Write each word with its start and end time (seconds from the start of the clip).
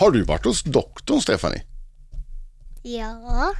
Har 0.00 0.10
du 0.10 0.22
varit 0.22 0.44
hos 0.44 0.62
doktorn, 0.62 1.20
Stephanie? 1.20 1.62
Ja, 2.82 3.52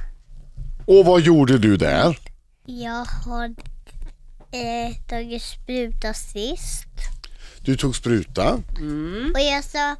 Och 0.85 1.05
vad 1.05 1.21
gjorde 1.21 1.57
du 1.57 1.77
där? 1.77 2.17
jag 2.65 3.05
har 3.05 3.45
eh, 4.51 4.95
tagit 5.07 5.41
spruta 5.43 6.13
sist. 6.13 6.87
Du 7.61 7.75
tog 7.77 7.95
spruta. 7.95 8.53
Och 9.33 9.39
jag 9.41 9.63
sa 9.63 9.95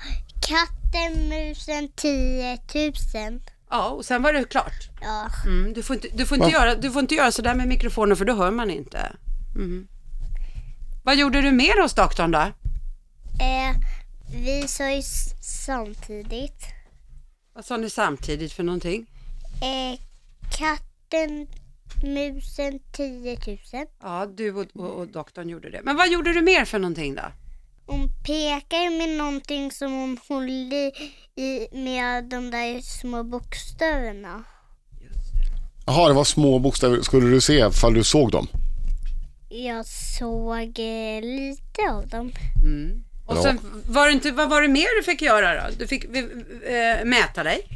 katten, 0.48 1.29
musen, 1.29 1.90
10 1.96 2.58
000. 2.76 3.40
Ja, 3.70 3.90
och 3.90 4.06
sen 4.06 4.22
var 4.24 4.33
det 4.33 4.44
klart. 4.44 4.90
Ja, 5.02 5.29
Mm, 5.46 5.74
du, 5.74 5.83
får 5.83 5.96
inte, 5.96 6.08
du, 6.17 6.26
får 6.26 6.36
inte 6.38 6.46
Va? 6.47 6.52
göra, 6.52 6.76
du 6.76 6.92
får 6.92 6.99
inte 7.02 7.15
göra 7.15 7.31
sådär 7.31 7.56
med 7.56 7.67
mikrofonen 7.67 8.17
för 8.17 8.26
då 8.26 8.36
hör 8.36 8.52
man 8.52 8.70
inte. 8.70 9.12
Mm. 9.56 9.88
Vad 11.04 11.15
gjorde 11.15 11.42
du 11.42 11.52
mer 11.52 11.81
hos 11.81 11.94
doktorn 11.94 12.31
då? 12.31 12.40
eh, 13.40 13.76
vi 14.31 14.67
sa 14.67 14.89
ju 14.92 15.01
samtidigt. 15.42 16.66
Vad 17.53 17.66
sa 17.66 17.77
ni 17.77 17.89
samtidigt 17.89 18.53
för 18.53 18.63
någonting? 18.63 19.05
Eh, 19.61 19.99
katten, 20.57 21.47
musen, 22.03 22.80
10 22.91 23.38
000. 23.47 23.57
Ja, 24.02 24.25
du 24.25 24.53
och, 24.53 24.66
och, 24.73 24.99
och 24.99 25.07
doktorn 25.07 25.49
gjorde 25.49 25.69
det. 25.69 25.81
Men 25.83 25.95
vad 25.95 26.09
gjorde 26.11 26.33
du 26.33 26.41
mer 26.41 26.66
för 26.66 26.80
någonting 26.80 27.16
då? 27.16 27.21
Hon 27.85 28.09
pekar 28.25 28.97
med 28.97 29.17
någonting 29.17 29.71
som 29.71 29.91
hon 29.93 30.19
håller 30.27 30.91
i 31.35 31.67
med 31.71 32.23
de 32.25 32.52
där 32.52 32.81
små 32.81 33.23
bokstäverna. 33.23 34.44
Jaha, 35.85 36.07
det 36.07 36.13
var 36.13 36.23
små 36.23 36.59
bokstäver. 36.59 37.02
Skulle 37.02 37.30
du 37.30 37.41
se 37.41 37.53
ifall 37.53 37.94
du 37.94 38.03
såg 38.03 38.31
dem? 38.31 38.47
Jag 39.49 39.85
såg 39.85 40.80
eh, 40.80 41.21
lite 41.21 41.81
av 41.91 42.07
dem. 42.07 42.31
Mm. 42.66 43.03
Och 43.25 43.38
sen 43.38 43.59
var 43.88 44.07
det 44.07 44.13
inte, 44.13 44.31
vad 44.31 44.49
var 44.49 44.61
det 44.61 44.67
mer 44.67 44.97
du 44.97 45.03
fick 45.03 45.21
göra 45.21 45.55
då? 45.61 45.75
Du 45.77 45.88
fick 45.88 46.03
eh, 46.05 47.05
mäta 47.05 47.43
dig. 47.43 47.67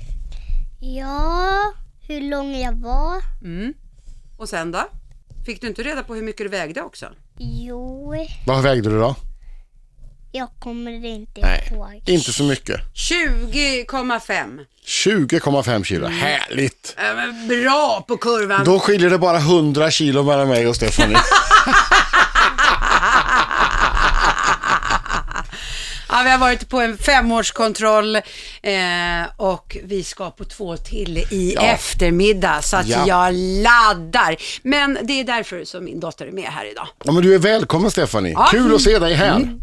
Ja, 0.79 1.73
hur 2.07 2.21
lång 2.21 2.55
jag 2.55 2.73
var. 2.81 3.21
Mm. 3.43 3.73
Och 4.37 4.49
sen 4.49 4.71
då? 4.71 4.87
Fick 5.45 5.61
du 5.61 5.67
inte 5.67 5.83
reda 5.83 6.03
på 6.03 6.15
hur 6.15 6.21
mycket 6.23 6.45
du 6.45 6.49
vägde 6.49 6.81
också? 6.81 7.05
Jo, 7.37 8.13
Vad 8.45 8.63
vägde 8.63 8.89
du 8.89 8.99
då? 8.99 9.15
jag 10.31 10.49
kommer 10.59 11.05
inte 11.05 11.41
Nej, 11.41 11.69
ihåg. 11.71 12.03
inte 12.05 12.33
så 12.33 12.43
mycket. 12.43 12.79
20,5. 12.93 14.65
20,5 14.85 15.83
kilo. 15.83 16.05
Mm. 16.05 16.17
Härligt! 16.19 16.95
Äh, 16.97 17.15
men 17.15 17.47
bra 17.47 18.05
på 18.07 18.17
kurvan. 18.17 18.65
Då 18.65 18.79
skiljer 18.79 19.09
det 19.09 19.17
bara 19.17 19.37
100 19.37 19.91
kilo 19.91 20.23
mellan 20.23 20.47
mig 20.47 20.67
och 20.67 20.75
Stephanie. 20.75 21.17
Ja, 26.19 26.23
vi 26.23 26.29
har 26.31 26.37
varit 26.37 26.69
på 26.69 26.79
en 26.79 26.97
femårskontroll 26.97 28.15
eh, 28.15 28.21
och 29.37 29.77
vi 29.83 30.03
ska 30.03 30.31
på 30.31 30.45
två 30.45 30.77
till 30.77 31.17
i 31.17 31.53
Ja. 31.55 31.61
eftermiddag 31.61 32.61
så 32.61 32.77
att 32.77 32.87
Ja. 32.87 33.03
jag 33.07 33.33
laddar. 33.33 34.35
Men 34.63 34.97
det 35.03 35.19
är 35.19 35.23
därför 35.23 35.63
som 35.65 35.83
min 35.85 35.99
dotter 35.99 36.25
är 36.25 36.31
med 36.31 36.43
här 36.43 36.71
idag. 36.71 36.87
Ja, 37.03 37.11
men 37.11 37.23
du 37.23 37.35
är 37.35 37.39
välkommen 37.39 37.91
Stephanie. 37.91 38.33
Ja. 38.33 38.47
Kul 38.51 38.75
att 38.75 38.81
se 38.81 38.99
dig 38.99 39.13
här. 39.13 39.57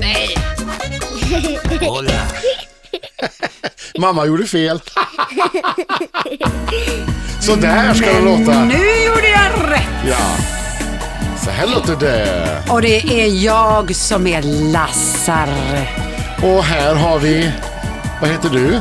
Nej, 0.00 0.28
Mamma 3.98 4.26
gjorde 4.26 4.46
fel. 4.46 4.80
Så 7.40 7.54
där 7.56 7.94
ska 7.94 8.12
det 8.12 8.20
låta. 8.20 8.64
nu 8.64 8.74
gjorde 9.06 9.28
jag 9.28 9.70
rätt. 9.72 9.88
Ja. 10.08 10.36
Så 11.44 11.50
här 11.50 11.66
låter 11.66 11.96
det. 11.96 12.62
Och 12.70 12.82
det 12.82 13.22
är 13.24 13.44
jag 13.44 13.94
som 13.94 14.26
är 14.26 14.42
Lassar. 14.72 15.48
Och 16.42 16.64
här 16.64 16.94
har 16.94 17.18
vi, 17.18 17.52
vad 18.20 18.30
heter 18.30 18.48
du? 18.48 18.80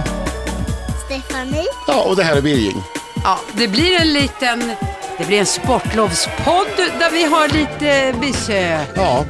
Stefanie, 1.06 1.64
Ja, 1.88 2.02
och 2.03 2.16
det 2.16 2.23
här 2.23 2.36
är 2.36 2.41
Birging. 2.41 2.84
Ja, 3.23 3.39
det 3.53 3.67
blir 3.67 4.02
en 4.02 4.14
liten, 4.14 4.72
det 5.17 5.25
blir 5.28 5.39
en 5.39 5.45
sportlovspodd 5.45 6.67
där 7.00 7.12
vi 7.12 7.23
har 7.23 7.47
lite 7.47 8.16
besök. 8.22 8.88
Ja, 8.96 9.25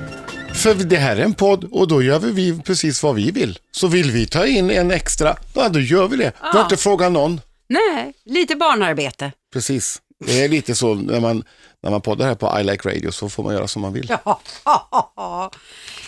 för 0.53 0.73
det 0.73 0.97
här 0.97 1.16
är 1.16 1.22
en 1.22 1.33
podd 1.33 1.63
och 1.72 1.88
då 1.88 2.01
gör 2.03 2.19
vi 2.19 2.59
precis 2.66 3.03
vad 3.03 3.16
vi 3.16 3.31
vill. 3.31 3.59
Så 3.72 3.88
vill 3.88 4.11
vi 4.11 4.25
ta 4.25 4.45
in 4.45 4.72
en 4.72 4.91
extra, 4.91 5.35
ja 5.55 5.69
då 5.69 5.79
gör 5.79 6.07
vi 6.07 6.17
det. 6.17 6.23
Vi 6.23 6.47
har 6.47 6.55
Ja. 6.59 6.63
inte 6.63 6.77
frågat 6.77 7.11
någon. 7.11 7.41
Nej, 7.69 8.13
lite 8.25 8.55
barnarbete. 8.55 9.31
Precis. 9.53 9.97
Det 10.25 10.43
är 10.43 10.49
lite 10.49 10.75
så 10.75 10.93
när 10.95 11.19
man, 11.19 11.43
när 11.83 11.91
man 11.91 12.01
poddar 12.01 12.25
här 12.25 12.35
på 12.35 12.59
I 12.59 12.63
Like 12.63 12.89
Radio 12.89 13.11
så 13.11 13.29
får 13.29 13.44
man 13.44 13.53
göra 13.53 13.67
som 13.67 13.81
man 13.81 13.94
vill. 13.94 14.11
Ja. 14.25 14.39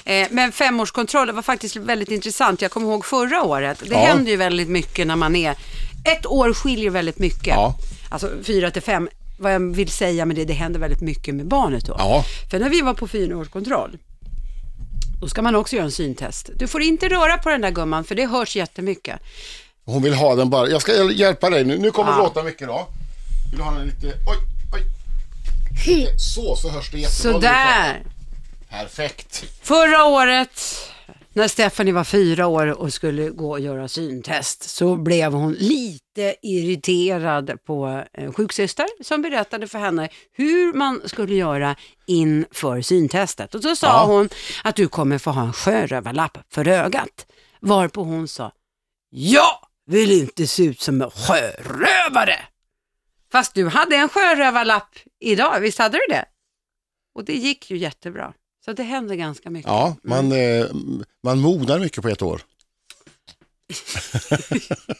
Eh, 0.07 0.27
Men 0.31 0.51
femårskontrollen 0.51 1.35
var 1.35 1.41
faktiskt 1.41 1.75
väldigt 1.75 2.11
intressant. 2.11 2.61
Jag 2.61 2.71
kommer 2.71 2.87
ihåg 2.87 3.05
förra 3.05 3.43
året. 3.43 3.79
Det 3.85 3.93
Ja. 3.93 3.97
händer 3.99 4.31
ju 4.31 4.37
väldigt 4.37 4.67
mycket 4.69 5.07
när 5.07 5.15
man 5.15 5.35
är... 5.35 5.55
Ett 6.05 6.25
år 6.25 6.53
skiljer 6.53 6.89
väldigt 6.89 7.19
mycket. 7.19 7.47
Ja. 7.47 7.75
Alltså 8.09 8.29
fyra 8.43 8.71
till 8.71 8.81
fem. 8.81 9.09
Vad 9.39 9.53
jag 9.53 9.59
vill 9.75 9.89
säga 9.89 10.25
med 10.25 10.35
det, 10.35 10.45
det 10.45 10.53
händer 10.53 10.79
väldigt 10.79 11.01
mycket 11.01 11.35
med 11.35 11.47
barnet 11.47 11.85
då. 11.85 11.95
Ja. 11.99 12.23
För 12.51 12.59
när 12.59 12.69
vi 12.69 12.81
var 12.81 12.93
på 12.93 13.07
fyraårskontroll, 13.07 13.97
då 15.21 15.27
ska 15.27 15.41
man 15.41 15.55
också 15.55 15.75
göra 15.75 15.85
en 15.85 15.91
syntest. 15.91 16.49
Du 16.55 16.67
får 16.67 16.81
inte 16.81 17.09
röra 17.09 17.37
på 17.37 17.49
den 17.49 17.61
där 17.61 17.71
gumman, 17.71 18.03
för 18.03 18.15
det 18.15 18.25
hörs 18.25 18.55
jättemycket. 18.55 19.19
Hon 19.85 20.03
vill 20.03 20.13
ha 20.13 20.35
den 20.35 20.49
bara. 20.49 20.67
Jag 20.69 20.81
ska 20.81 21.11
hjälpa 21.11 21.49
dig 21.49 21.63
nu. 21.65 21.77
Nu 21.77 21.91
kommer 21.91 22.11
Ja. 22.11 22.17
låta 22.17 22.43
mycket 22.43 22.67
då. 22.67 22.87
Vill 23.51 23.57
du 23.59 23.63
ha 23.63 23.71
den 23.71 23.85
lite, 23.85 24.07
oj, 24.07 24.37
Så, 26.17 26.55
så 26.55 26.69
hörs 26.69 26.91
det 26.91 26.97
jättebra. 26.99 27.31
Sådär. 27.33 28.03
Perfekt. 28.69 29.45
Förra 29.61 30.05
året, 30.05 30.61
när 31.33 31.47
Stephanie 31.47 31.93
var 31.93 32.03
fyra 32.03 32.47
år 32.47 32.67
och 32.67 32.93
skulle 32.93 33.29
gå 33.29 33.51
och 33.51 33.59
göra 33.59 33.87
syntest, 33.87 34.69
så 34.69 34.95
blev 34.95 35.33
hon 35.33 35.53
lite 35.53 36.35
irriterad 36.41 37.51
på 37.67 38.03
en 38.13 38.33
sjuksyster 38.33 38.85
som 39.03 39.21
berättade 39.21 39.67
för 39.67 39.79
henne 39.79 40.09
hur 40.33 40.73
man 40.73 41.01
skulle 41.05 41.35
göra 41.35 41.75
inför 42.07 42.81
syntestet. 42.81 43.55
Och 43.55 43.61
så 43.63 43.75
sa 43.75 43.87
Ja. 43.87 44.03
hon 44.05 44.29
att 44.63 44.75
du 44.75 44.87
kommer 44.87 45.17
få 45.17 45.31
ha 45.31 45.41
en 45.41 45.53
sjörövarlapp 45.53 46.37
för 46.49 46.67
ögat. 46.67 47.25
Varpå 47.59 48.03
hon 48.03 48.27
sa, 48.27 48.51
jag 49.09 49.57
vill 49.87 50.11
inte 50.11 50.47
se 50.47 50.63
ut 50.63 50.81
som 50.81 51.01
en 51.01 51.09
sjörövare. 51.11 52.35
Fast 53.35 53.53
du 53.53 53.67
hade 53.67 53.95
en 53.95 54.09
sjörövarlapp 54.09 54.95
idag, 55.19 55.59
visst 55.59 55.79
hade 55.79 55.97
du 55.97 56.13
det? 56.13 56.25
Och 57.15 57.25
det 57.25 57.33
gick 57.33 57.71
ju 57.71 57.77
jättebra. 57.77 58.33
Så 58.65 58.73
det 58.73 58.83
händer 58.83 59.15
ganska 59.15 59.49
mycket. 59.49 59.69
Ja, 59.69 59.95
man, 60.03 60.31
eh, 60.31 60.65
man 61.23 61.39
mognar 61.39 61.79
mycket 61.79 62.01
på 62.03 62.09
ett 62.09 62.21
år. 62.21 62.41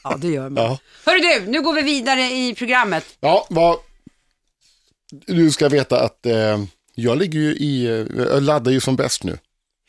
Ja, 0.04 0.18
det 0.18 0.28
gör 0.28 0.50
man. 0.50 0.64
Ja. 0.64 0.80
Hörru 1.06 1.20
du, 1.20 1.52
nu 1.52 1.62
går 1.62 1.74
vi 1.74 1.82
vidare 1.82 2.22
i 2.22 2.56
programmet. 2.56 3.06
Ja, 3.20 3.48
vad... 3.50 3.78
Du 5.12 5.52
ska 5.52 5.70
veta 5.70 6.04
att 6.04 6.26
eh, 6.26 6.64
jag 6.96 7.18
ligger 7.18 7.40
ju 7.40 7.56
i, 7.56 7.86
eh, 7.86 7.92
jag 8.18 8.44
laddar 8.44 8.72
ju 8.72 8.80
som 8.80 8.96
bäst 8.96 9.24
nu. 9.24 9.38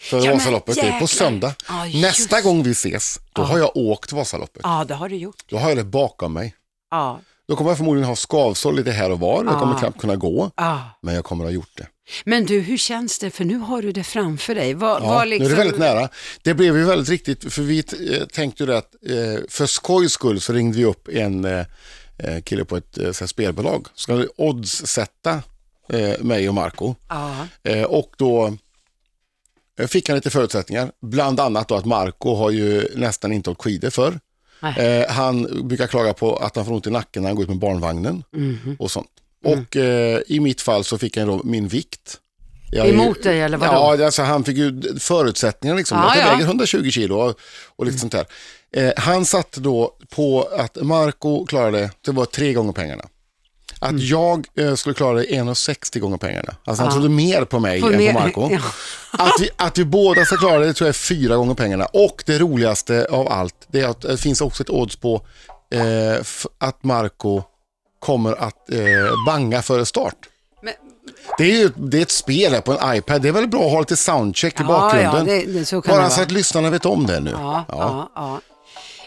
För 0.00 0.20
men 0.20 0.30
Vasaloppet, 0.30 0.76
är 0.76 1.00
på 1.00 1.06
söndag. 1.06 1.54
Ja, 1.68 1.86
just. 1.86 2.02
Nästa 2.02 2.40
gång 2.40 2.62
vi 2.62 2.70
ses, 2.70 3.18
då 3.32 3.42
Ja. 3.42 3.46
har 3.46 3.58
jag 3.58 3.76
åkt 3.76 4.12
Vasaloppet. 4.12 4.60
Ja, 4.62 4.84
det 4.88 4.94
har 4.94 5.08
du 5.08 5.16
gjort. 5.16 5.42
Då 5.46 5.56
har 5.56 5.68
jag 5.68 5.78
det 5.78 5.84
bakom 5.84 6.32
mig. 6.32 6.54
Ja, 6.90 7.20
Då 7.48 7.56
kommer 7.56 7.70
jag 7.70 7.76
förmodligen 7.78 8.08
ha 8.08 8.16
skavsår 8.16 8.72
lite 8.72 8.90
här 8.90 9.10
och 9.10 9.20
var. 9.20 9.44
Jag 9.44 9.58
kommer 9.58 9.72
Ja. 9.72 9.78
knappt 9.78 10.00
kunna 10.00 10.16
gå. 10.16 10.50
ja. 10.56 10.98
Men 11.02 11.14
jag 11.14 11.24
kommer 11.24 11.44
ha 11.44 11.50
gjort 11.50 11.70
det. 11.76 11.86
Men 12.24 12.46
du, 12.46 12.60
hur 12.60 12.76
känns 12.76 13.18
det? 13.18 13.30
För 13.30 13.44
nu 13.44 13.56
har 13.58 13.82
du 13.82 13.92
det 13.92 14.04
framför 14.04 14.54
dig. 14.54 14.74
Vad, 14.74 15.02
Ja, 15.02 15.06
vad 15.06 15.28
liksom... 15.28 15.46
Nu 15.46 15.52
är 15.52 15.56
det 15.56 15.62
väldigt 15.62 15.78
nära. 15.80 16.08
Det 16.42 16.54
blev 16.54 16.76
ju 16.76 16.84
väldigt 16.84 17.08
riktigt, 17.08 17.52
för 17.52 17.62
vi 17.62 17.78
eh, 17.78 18.26
tänkte 18.26 18.62
ju 18.62 18.66
det 18.66 18.78
att 18.78 18.94
eh, 19.06 19.44
för 19.48 19.66
skojs 19.66 20.12
skull 20.12 20.40
så 20.40 20.52
ringde 20.52 20.78
vi 20.78 20.84
upp 20.84 21.08
en 21.08 21.44
eh, 21.44 21.64
kille 22.44 22.64
på 22.64 22.76
ett 22.76 22.98
så 23.12 23.28
spelbolag. 23.28 23.86
Ska 23.94 24.26
odds-sätta 24.36 25.42
eh, 25.88 26.20
mig 26.20 26.48
och 26.48 26.54
Marco 26.54 26.94
Ja, 27.08 27.46
Eh, 27.62 27.82
och 27.82 28.12
då 28.18 28.56
fick 29.88 30.08
han 30.08 30.16
lite 30.16 30.30
förutsättningar. 30.30 30.90
Bland 31.02 31.40
annat 31.40 31.68
då 31.68 31.74
att 31.74 31.84
Marco 31.84 32.34
har 32.34 32.50
ju 32.50 32.88
nästan 32.94 33.32
inte 33.32 33.50
åkt 33.50 33.62
skidor 33.62 33.90
förr. 33.90 34.20
Eh, 34.62 35.08
han 35.12 35.69
brukar 35.69 35.87
klaga 35.87 36.12
på 36.14 36.37
att 36.37 36.56
han 36.56 36.64
får 36.64 36.73
ont 36.73 36.87
i 36.87 36.91
nacken 36.91 37.23
när 37.23 37.29
han 37.31 37.37
går 37.37 37.43
ut 37.43 37.49
med 37.49 37.58
barnvagnen 37.58 38.23
Mhm. 38.32 38.76
och 38.79 38.91
sånt. 38.91 39.08
Och 39.44 39.76
eh, 39.76 40.20
i 40.26 40.41
mitt 40.41 40.61
fall 40.61 40.85
så 40.85 40.99
fick 40.99 41.17
han 41.17 41.26
då 41.26 41.41
min 41.44 41.69
vikt. 41.69 42.19
Jag 42.70 42.87
är 42.87 42.93
ju- 42.93 42.94
Emot 43.03 43.23
dig, 43.23 43.41
eller 43.41 43.58
vadå? 43.58 43.73
Ja, 43.73 44.05
alltså, 44.05 44.23
han 44.23 44.44
fick 44.44 44.56
ju 44.56 44.99
förutsättningar 44.99 45.76
liksom. 45.76 45.99
Att 45.99 46.17
jag 46.17 46.26
ja. 46.26 46.31
väger 46.32 46.44
120 46.47 46.91
kilo 46.91 47.17
och, 47.17 47.35
och 47.76 47.87
lite 47.87 47.99
sånt 47.99 48.12
där. 48.12 48.26
Eh, 48.73 48.93
han 48.97 49.25
satte 49.25 49.61
då 49.61 49.97
på 50.11 50.49
att 50.59 50.76
Marco 50.82 51.47
klarade, 51.47 51.91
det 52.00 52.11
var 52.12 52.25
tre 52.25 52.52
gånger 52.52 52.73
pengarna. 52.73 53.05
Att 53.81 53.90
Mm. 53.90 54.02
jag 54.06 54.46
eh, 54.58 54.75
skulle 54.75 54.94
klara 54.94 55.14
det 55.19 55.25
1,60 55.25 55.99
gånger 55.99 56.17
pengarna. 56.17 56.55
Alltså 56.64 56.82
han 56.84 56.93
trodde 56.93 57.08
mer 57.08 57.44
på 57.44 57.58
mig 57.58 57.81
Får 57.81 57.93
än 57.93 57.99
mer- 57.99 58.12
på 58.12 58.19
Marco. 58.20 58.49
Ja. 59.19 59.25
Att, 59.25 59.32
vi, 59.40 59.49
att 59.56 59.78
vi 59.78 59.84
båda 59.84 60.25
ska 60.25 60.37
klara 60.37 60.58
det 60.58 60.75
tror 60.75 60.87
jag 60.87 60.88
är 60.88 60.99
fyra 60.99 61.37
gånger 61.37 61.55
pengarna. 61.55 61.84
Och 61.87 62.23
det 62.26 62.38
roligaste 62.38 63.06
av 63.11 63.28
allt, 63.32 63.55
det 63.69 63.81
är 63.81 63.88
att 63.88 64.00
det 64.00 64.17
finns 64.17 64.40
också 64.40 64.62
ett 64.62 64.70
odds 64.70 64.96
på 64.96 65.20
eh, 65.75 66.23
att 66.58 66.84
Marco 66.84 67.43
kommer 67.99 68.32
att 68.43 68.70
eh, 68.70 68.78
banga 69.26 69.62
före 69.62 69.87
start. 69.87 70.17
Men- 70.62 70.75
Det 71.38 71.44
är 71.44 71.56
ju 71.56 71.70
det 71.76 71.99
är 71.99 72.02
ett 72.02 72.11
spel 72.11 72.52
här 72.52 72.61
på 72.61 72.73
en 72.78 72.96
iPad. 72.96 73.23
Det 73.23 73.28
är 73.28 73.32
väl 73.32 73.49
bra 73.49 73.64
att 73.67 73.70
ha 73.73 73.78
lite 73.81 73.96
soundcheck 73.96 74.55
i 74.55 74.56
Ja, 74.62 74.67
bakgrunden. 74.67 75.26
ja, 75.26 75.32
det- 75.46 75.52
det- 75.58 75.64
så 75.64 75.82
kan 75.82 75.96
Bara 75.96 76.05
det 76.05 76.11
så 76.11 76.23
att 76.23 76.31
lyssnarna 76.31 76.70
vet 76.70 76.87
om 76.87 77.06
det 77.06 77.20
nu. 77.20 77.31
ja, 77.31 77.64
ja. 77.69 78.11
ja. 78.14 78.40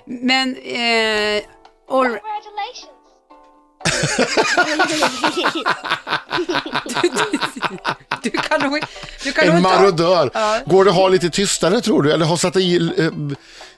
Men, 0.06 0.56
eh, 0.56 1.44
all, 1.92 2.18
Congratulations. 4.56 5.54
du 8.24 8.30
kan 8.30 8.60
nog, 8.62 8.80
du 9.24 9.32
kan 9.32 9.48
En 9.50 9.62
marodör. 9.62 10.32
Ja. 10.34 10.60
Går 10.66 10.86
det 10.86 10.90
att 10.92 10.96
ha 10.98 11.08
lite 11.10 11.30
tystare 11.30 11.82
tror 11.82 12.04
du? 12.04 12.12
Eller 12.12 12.26
ha 12.26 12.38
satt 12.38 12.56
i... 12.56 12.76
eh, 12.98 13.10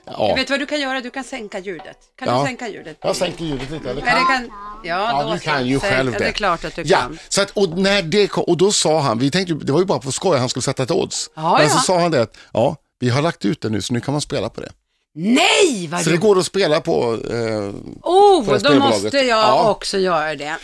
ja, 0.06 0.34
Vet 0.34 0.46
du 0.46 0.52
vad 0.52 0.60
du 0.60 0.66
kan 0.66 0.80
göra? 0.80 1.00
Du 1.00 1.10
kan 1.10 1.24
sänka 1.24 1.58
ljudet. 1.58 1.96
Kan 2.18 2.28
Ja. 2.28 2.40
du 2.40 2.46
sänka 2.46 2.68
ljudet? 2.68 2.98
jag 3.02 3.16
sänker 3.16 3.44
ljudet 3.44 3.70
lite. 3.70 3.90
Eller? 3.90 4.02
Det 4.02 4.08
kan... 4.10 4.50
Ja, 4.84 5.22
Ja, 5.24 5.32
du 5.32 5.38
kan 5.38 5.66
ju 5.66 5.80
själv 5.80 6.12
ja, 6.12 6.18
det. 6.18 6.24
Det 6.24 6.28
är 6.28 6.32
klart 6.32 6.64
att 6.64 6.76
du 6.76 6.82
Ja, 6.82 6.98
kan. 6.98 7.18
så 7.28 7.42
att, 7.42 7.50
och, 7.50 7.68
när 7.78 8.02
det 8.02 8.26
kom, 8.26 8.44
och 8.44 8.56
då 8.56 8.72
sa 8.72 9.00
han, 9.00 9.18
vi 9.18 9.30
tänkte, 9.30 9.54
det 9.54 9.72
var 9.72 9.80
ju 9.80 9.86
bara 9.86 9.98
på 9.98 10.12
skoj, 10.12 10.38
han 10.38 10.48
skulle 10.48 10.62
sätta 10.62 10.82
ett 10.82 10.90
odds. 10.90 11.30
Ja, 11.34 11.56
Men 11.58 11.70
så 11.70 11.78
sa 11.78 11.98
han 12.00 12.10
det 12.10 12.22
att, 12.22 12.36
ja, 12.52 12.76
vi 13.00 13.08
har 13.10 13.22
lagt 13.22 13.44
ut 13.44 13.60
det 13.60 13.68
nu 13.68 13.82
så 13.82 13.94
nu 13.94 14.00
kan 14.00 14.12
man 14.14 14.20
spela 14.20 14.48
på 14.48 14.60
det. 14.60 14.72
Nej, 15.14 15.88
vad 15.90 16.02
Så 16.02 16.10
det 16.10 16.16
går 16.16 16.38
att 16.38 16.46
spela 16.46 16.80
på. 16.80 17.18
Eh, 17.30 17.70
Oh, 18.02 18.44
på 18.46 18.58
då 18.58 18.74
måste 18.74 19.16
jag 19.16 19.26
Ja. 19.28 19.70
också 19.70 19.98
göra 19.98 20.34
det. 20.34 20.56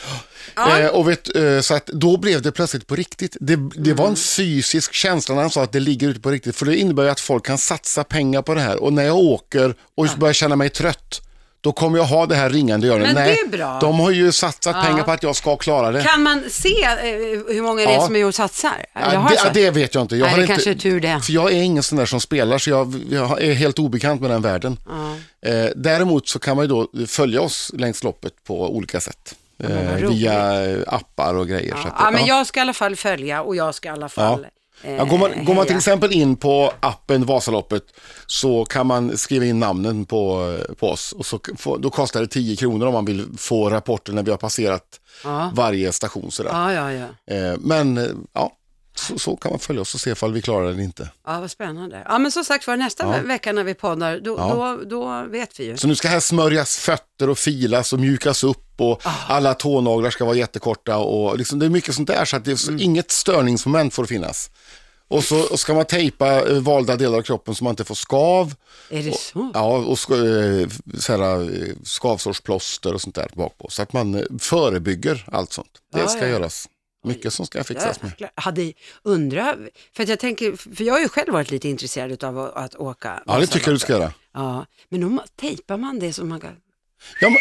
Ja. 0.56 0.78
eh, 0.78 0.86
och 0.88 1.08
vet, 1.08 1.36
eh, 1.36 1.60
så 1.60 1.74
att 1.74 1.86
då 1.86 2.16
blev 2.16 2.42
det 2.42 2.52
plötsligt 2.52 2.86
på 2.86 2.96
riktigt. 2.96 3.36
Det, 3.40 3.56
det 3.56 3.92
var 3.92 4.04
en 4.04 4.08
Mm. 4.08 4.16
fysisk 4.16 4.92
känsla 4.94 5.34
när 5.34 5.42
han 5.42 5.50
sa 5.50 5.62
att 5.62 5.72
det 5.72 5.80
ligger 5.80 6.08
ute 6.08 6.20
på 6.20 6.30
riktigt. 6.30 6.56
För 6.56 6.66
det 6.66 6.76
innebär 6.76 7.02
ju 7.02 7.08
att 7.10 7.20
folk 7.20 7.46
kan 7.46 7.58
satsa 7.58 8.04
pengar 8.04 8.42
på 8.42 8.54
det 8.54 8.60
här. 8.60 8.82
Och 8.82 8.92
när 8.92 9.04
jag 9.04 9.16
åker 9.18 9.74
och 9.96 10.06
börjar 10.18 10.32
känna 10.32 10.56
mig 10.56 10.70
trött, 10.70 11.20
då 11.60 11.72
kommer 11.72 11.98
jag 11.98 12.04
ha 12.04 12.26
det 12.26 12.34
här 12.34 12.50
ringande 12.50 12.86
i 12.86 12.90
öronen. 12.90 13.06
Men 13.06 13.14
det 13.14 13.20
Nej, 13.20 13.38
är 13.46 13.48
bra. 13.48 13.78
de 13.80 14.00
har 14.00 14.10
ju 14.10 14.32
satsat 14.32 14.76
Ja. 14.76 14.82
pengar 14.86 15.02
på 15.02 15.10
att 15.10 15.22
jag 15.22 15.36
ska 15.36 15.56
klara 15.56 15.90
det. 15.90 16.02
Kan 16.02 16.22
man 16.22 16.42
se 16.50 16.82
eh, 16.84 16.94
hur 17.54 17.62
många 17.62 17.82
det 17.82 17.88
är 17.88 17.92
Ja. 17.94 18.06
som 18.06 18.16
är 18.16 18.24
och 18.24 18.34
satsar? 18.34 18.84
Ja, 18.92 19.00
Jag 19.12 19.20
har 19.20 19.30
det, 19.30 19.50
det 19.64 19.70
vet 19.70 19.94
jag 19.94 20.02
inte. 20.04 20.16
Jag 20.16 20.22
Nej, 20.24 20.30
har 20.30 20.36
det 20.36 20.42
inte 20.42 20.54
kanske 20.54 20.70
är 20.70 20.74
tur 20.74 21.00
det. 21.00 21.20
För 21.20 21.32
jag 21.32 21.52
är 21.52 21.62
ingen 21.62 21.82
sån 21.82 21.98
där 21.98 22.06
som 22.06 22.20
spelar, 22.20 22.58
så 22.58 22.70
jag, 22.70 22.94
jag 23.10 23.42
är 23.42 23.52
helt 23.52 23.78
obekant 23.78 24.20
med 24.20 24.30
den 24.30 24.42
världen. 24.42 24.76
Eh, 25.46 25.64
däremot 25.76 26.28
så 26.28 26.38
kan 26.38 26.56
man 26.56 26.64
ju 26.64 26.68
då 26.68 26.88
följa 27.06 27.40
oss 27.40 27.70
längs 27.74 28.04
loppet 28.04 28.32
på 28.46 28.76
olika 28.76 29.00
sätt. 29.00 29.34
Eh, 29.62 29.68
roligt. 29.96 30.10
via 30.10 30.64
eh, 30.70 30.78
appar 30.86 31.34
och 31.34 31.48
grejer. 31.48 31.72
så 31.72 31.78
Ja. 31.84 31.88
att, 31.88 31.94
ja, 32.04 32.10
men 32.10 32.26
ja. 32.26 32.36
jag 32.36 32.46
ska 32.46 32.60
i 32.60 32.62
alla 32.62 32.72
fall 32.72 32.96
följa 32.96 33.42
och 33.42 33.56
jag 33.56 33.74
ska 33.74 33.88
i 33.88 33.92
alla 33.92 34.08
fall 34.08 34.46
Ja, 34.82 35.04
går, 35.04 35.18
man, 35.18 35.44
går 35.44 35.54
man 35.54 35.66
till 35.66 35.76
exempel 35.76 36.12
in 36.12 36.36
på 36.36 36.72
appen 36.80 37.24
Vasaloppet 37.26 37.82
så 38.26 38.64
kan 38.64 38.86
man 38.86 39.18
skriva 39.18 39.44
in 39.44 39.60
namnen 39.60 40.04
på, 40.04 40.56
på 40.78 40.88
oss 40.88 41.12
och 41.12 41.26
så 41.26 41.40
då 41.78 41.90
kostar 41.90 42.20
det 42.20 42.26
10 42.26 42.56
kronor 42.56 42.86
om 42.86 42.92
man 42.92 43.04
vill 43.04 43.26
få 43.36 43.70
rapporter 43.70 44.12
när 44.12 44.22
vi 44.22 44.30
har 44.30 44.38
passerat 44.38 45.00
Ja. 45.24 45.50
varje 45.54 45.92
station. 45.92 46.30
Sådär. 46.30 46.50
Ja, 46.52 46.72
ja, 46.72 46.92
ja. 46.92 47.34
Eh, 47.34 47.54
men 47.58 47.98
eh, 47.98 48.04
ja, 48.32 48.52
så, 48.98 49.18
så 49.18 49.36
kan 49.36 49.50
man 49.50 49.58
följa 49.60 49.82
oss 49.82 49.94
och 49.94 50.00
se 50.00 50.10
ifall 50.10 50.32
vi 50.32 50.42
klarar 50.42 50.64
det 50.64 50.70
eller 50.72 50.82
inte. 50.82 51.10
Ja, 51.26 51.40
vad 51.40 51.50
spännande. 51.50 52.02
Ja, 52.08 52.18
men 52.18 52.32
som 52.32 52.44
sagt 52.44 52.66
var 52.66 52.76
nästa 52.76 53.04
Ja. 53.04 53.10
ve- 53.10 53.20
vecka 53.20 53.52
när 53.52 53.64
vi 53.64 53.74
poddar, 53.74 54.20
då, 54.20 54.34
Ja. 54.38 54.76
då, 54.78 54.84
då 54.84 55.30
vet 55.30 55.60
vi 55.60 55.64
ju. 55.64 55.76
Så 55.76 55.86
nu 55.86 55.94
ska 55.96 56.08
här 56.08 56.20
smörjas 56.20 56.76
fötter 56.76 57.30
och 57.30 57.38
filas 57.38 57.92
och 57.92 58.00
mjukas 58.00 58.44
upp 58.44 58.64
och 58.80 59.00
Ah. 59.04 59.10
alla 59.28 59.54
tånaglar 59.54 60.10
ska 60.10 60.24
vara 60.24 60.36
jättekorta 60.36 60.96
och 60.96 61.38
liksom, 61.38 61.58
det 61.58 61.66
är 61.66 61.70
mycket 61.70 61.94
sånt 61.94 62.08
där 62.08 62.24
så 62.24 62.36
att 62.36 62.44
det 62.44 62.50
är 62.50 62.68
Mm. 62.68 62.80
inget 62.80 63.10
störningsmoment 63.10 63.94
får 63.94 64.04
finnas. 64.04 64.50
Och 65.10 65.24
så 65.24 65.40
och 65.52 65.60
ska 65.60 65.74
man 65.74 65.84
tejpa 65.84 66.48
eh, 66.50 66.54
valda 66.60 66.96
delar 66.96 67.18
av 67.18 67.22
kroppen 67.22 67.54
så 67.54 67.64
man 67.64 67.70
inte 67.70 67.84
får 67.84 67.94
skav. 67.94 68.54
Är 68.90 69.02
det 69.02 69.16
så? 69.18 69.50
Ja, 69.54 69.66
och 69.76 70.10
eh, 70.16 70.68
så 70.98 71.12
här, 71.16 71.40
eh, 71.42 71.74
skavsårsplåster 71.84 72.94
och 72.94 73.00
sånt 73.00 73.14
där 73.14 73.30
bak 73.34 73.58
på. 73.58 73.68
Så 73.70 73.82
att 73.82 73.92
man 73.92 74.22
förebygger 74.40 75.24
allt 75.32 75.52
sånt. 75.52 75.70
Det 75.92 76.00
Ja, 76.00 76.08
ska 76.08 76.20
ja. 76.20 76.26
göras. 76.26 76.68
Mycket 77.04 77.32
som 77.32 77.46
ska 77.46 77.64
fixas 77.64 78.02
med. 78.02 78.12
Hade 78.34 78.72
undra, 79.02 79.56
för 79.96 80.02
att 80.02 80.08
jag 80.08 80.18
tänker, 80.18 80.56
för 80.74 80.84
jag 80.84 80.94
har 80.94 81.00
ju 81.00 81.08
själv 81.08 81.32
varit 81.32 81.50
lite 81.50 81.68
intresserad 81.68 82.24
av 82.24 82.38
att, 82.38 82.54
att 82.54 82.74
åka. 82.74 83.22
Ja, 83.26 83.38
det 83.38 83.46
tycker 83.46 83.66
jag 83.68 83.74
du 83.74 83.78
ska 83.78 83.92
göra. 83.92 84.12
Ja, 84.34 84.66
men 84.88 85.00
då 85.00 85.24
tejpar 85.36 85.76
man 85.76 85.98
det 85.98 86.12
som 86.12 86.28
man 86.28 86.40
kan... 86.40 86.56
Ja, 87.20 87.28
men, 87.28 87.38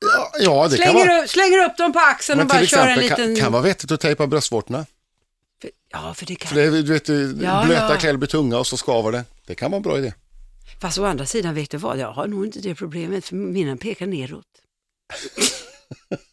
ja, 0.00 0.30
ja 0.40 0.68
det 0.68 0.76
kan 0.76 0.92
Slänger, 0.92 1.08
vara. 1.08 1.22
upp, 1.22 1.30
slänger 1.30 1.64
upp 1.64 1.76
dem 1.76 1.92
på 1.92 1.98
axeln 1.98 2.36
Men 2.36 2.46
och 2.46 2.48
bara 2.48 2.58
till 2.58 2.68
kör 2.68 2.86
en 2.86 2.98
exempel 2.98 3.02
liten... 3.10 3.34
kan, 3.36 3.44
kan 3.44 3.52
vara 3.52 3.62
vettigt 3.62 3.90
att 3.92 4.00
tejpa 4.00 4.26
bröstvårtorna. 4.26 4.86
För, 5.60 5.70
ja, 5.92 6.14
för 6.14 6.26
det 6.26 6.34
kan... 6.34 6.48
För 6.48 6.56
det, 6.56 6.82
du 6.82 6.92
vet, 6.92 7.08
Ja, 7.42 7.64
blöta 7.66 7.92
ja. 7.92 7.96
kläder 7.98 8.16
blir 8.16 8.28
tunga 8.28 8.58
och 8.58 8.66
så 8.66 8.76
skaver 8.76 9.12
det. 9.12 9.24
Det 9.46 9.54
kan 9.54 9.70
vara 9.70 9.76
en 9.76 9.82
bra 9.82 9.98
idé. 9.98 10.12
Fast 10.80 10.98
å 10.98 11.04
andra 11.04 11.26
sidan, 11.26 11.54
vet 11.54 11.70
du 11.70 11.76
vad? 11.76 11.98
Jag 11.98 12.12
har 12.12 12.26
nog 12.26 12.44
inte 12.46 12.58
det 12.60 12.74
problemet, 12.74 13.24
för 13.24 13.36
mina 13.36 13.76
pekar 13.76 14.06
neråt. 14.06 14.44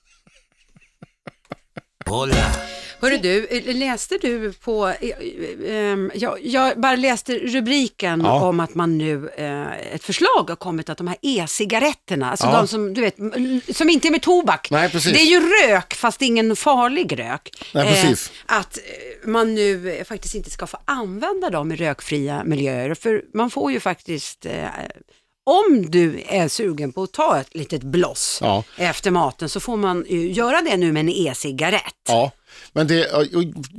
Hörru 3.02 3.18
du, 3.18 3.46
eh, 3.46 3.76
läste 3.76 4.18
du 4.22 4.54
på, 4.54 4.88
eh, 4.88 5.10
eh, 5.10 5.76
ehm, 5.76 6.12
jag, 6.16 6.46
jag 6.46 6.80
bara 6.82 6.96
läste 6.96 7.34
rubriken 7.40 8.22
Ja. 8.26 8.42
om 8.48 8.60
att 8.60 8.76
man 8.76 8.98
nu, 8.98 9.30
eh, 9.38 9.94
ett 9.96 10.04
förslag 10.04 10.46
har 10.50 10.56
kommit 10.56 10.90
att 10.90 10.98
de 10.98 11.08
här 11.08 11.18
e-cigaretterna, 11.22 12.32
alltså 12.32 12.46
Ja. 12.48 12.52
de 12.58 12.68
som 12.68 12.94
du 12.94 13.02
vet, 13.02 13.16
som 13.76 13.90
inte 13.90 14.08
är 14.08 14.12
med 14.12 14.22
tobak. 14.22 14.68
Nej. 14.72 14.90
Det 14.94 15.22
är 15.22 15.26
ju 15.26 15.40
rök 15.40 15.94
fast 15.94 16.22
ingen 16.22 16.56
farlig 16.56 17.20
rök. 17.20 17.50
Nej. 17.74 18.04
Eh, 18.12 18.16
att 18.46 18.80
man 19.24 19.56
nu 19.56 20.04
faktiskt 20.08 20.36
inte 20.36 20.50
ska 20.50 20.68
få 20.68 20.78
använda 20.86 21.50
dem 21.50 21.72
i 21.72 21.76
rökfria 21.76 22.44
miljöer, 22.44 22.94
för 22.94 23.22
man 23.34 23.50
får 23.50 23.72
ju 23.72 23.80
faktiskt 23.80 24.46
eh, 24.46 24.52
om 25.48 25.86
du 25.92 26.24
är 26.28 26.48
sugen 26.48 26.92
på 26.94 27.04
att 27.04 27.12
ta 27.12 27.40
ett 27.40 27.56
litet 27.56 27.84
bloss 27.84 28.38
Ja. 28.42 28.64
efter 28.78 29.12
maten 29.12 29.50
så 29.50 29.60
får 29.60 29.78
man 29.78 30.06
ju 30.10 30.32
göra 30.32 30.62
det 30.62 30.78
nu 30.78 30.92
med 30.92 31.00
en 31.00 31.10
e-cigarett. 31.10 31.82
Ja, 32.08 32.32
men 32.74 32.88
det, 32.88 33.28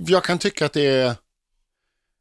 jag 0.06 0.24
kan 0.24 0.38
tycka 0.38 0.66
att 0.66 0.72
det 0.72 0.86
är... 0.86 1.14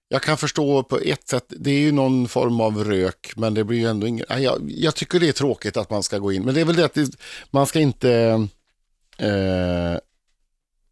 Jag 0.08 0.22
kan 0.22 0.38
förstå 0.38 0.84
på 0.84 1.00
ett 1.00 1.28
sätt, 1.28 1.46
det 1.48 1.72
är 1.72 1.80
ju 1.80 1.92
någon 1.92 2.28
form 2.28 2.62
av 2.62 2.84
rök, 2.84 3.34
men 3.36 3.54
det 3.54 3.64
blir 3.64 3.78
ju 3.80 3.86
ändå 3.90 4.08
ingen... 4.08 4.26
ja, 4.30 4.40
Jag, 4.40 4.72
jag 4.78 4.96
tycker 4.96 5.20
det 5.20 5.28
är 5.28 5.32
tråkigt 5.32 5.78
att 5.78 5.90
man 5.90 6.04
ska 6.04 6.18
gå 6.18 6.32
in, 6.32 6.44
men 6.46 6.54
det 6.56 6.62
är 6.62 6.66
väl 6.66 6.76
det 6.76 6.86
att 6.86 6.94
det, 6.94 7.10
man 7.52 7.68
ska 7.68 7.80
inte... 7.80 8.10
Eh, 9.18 9.98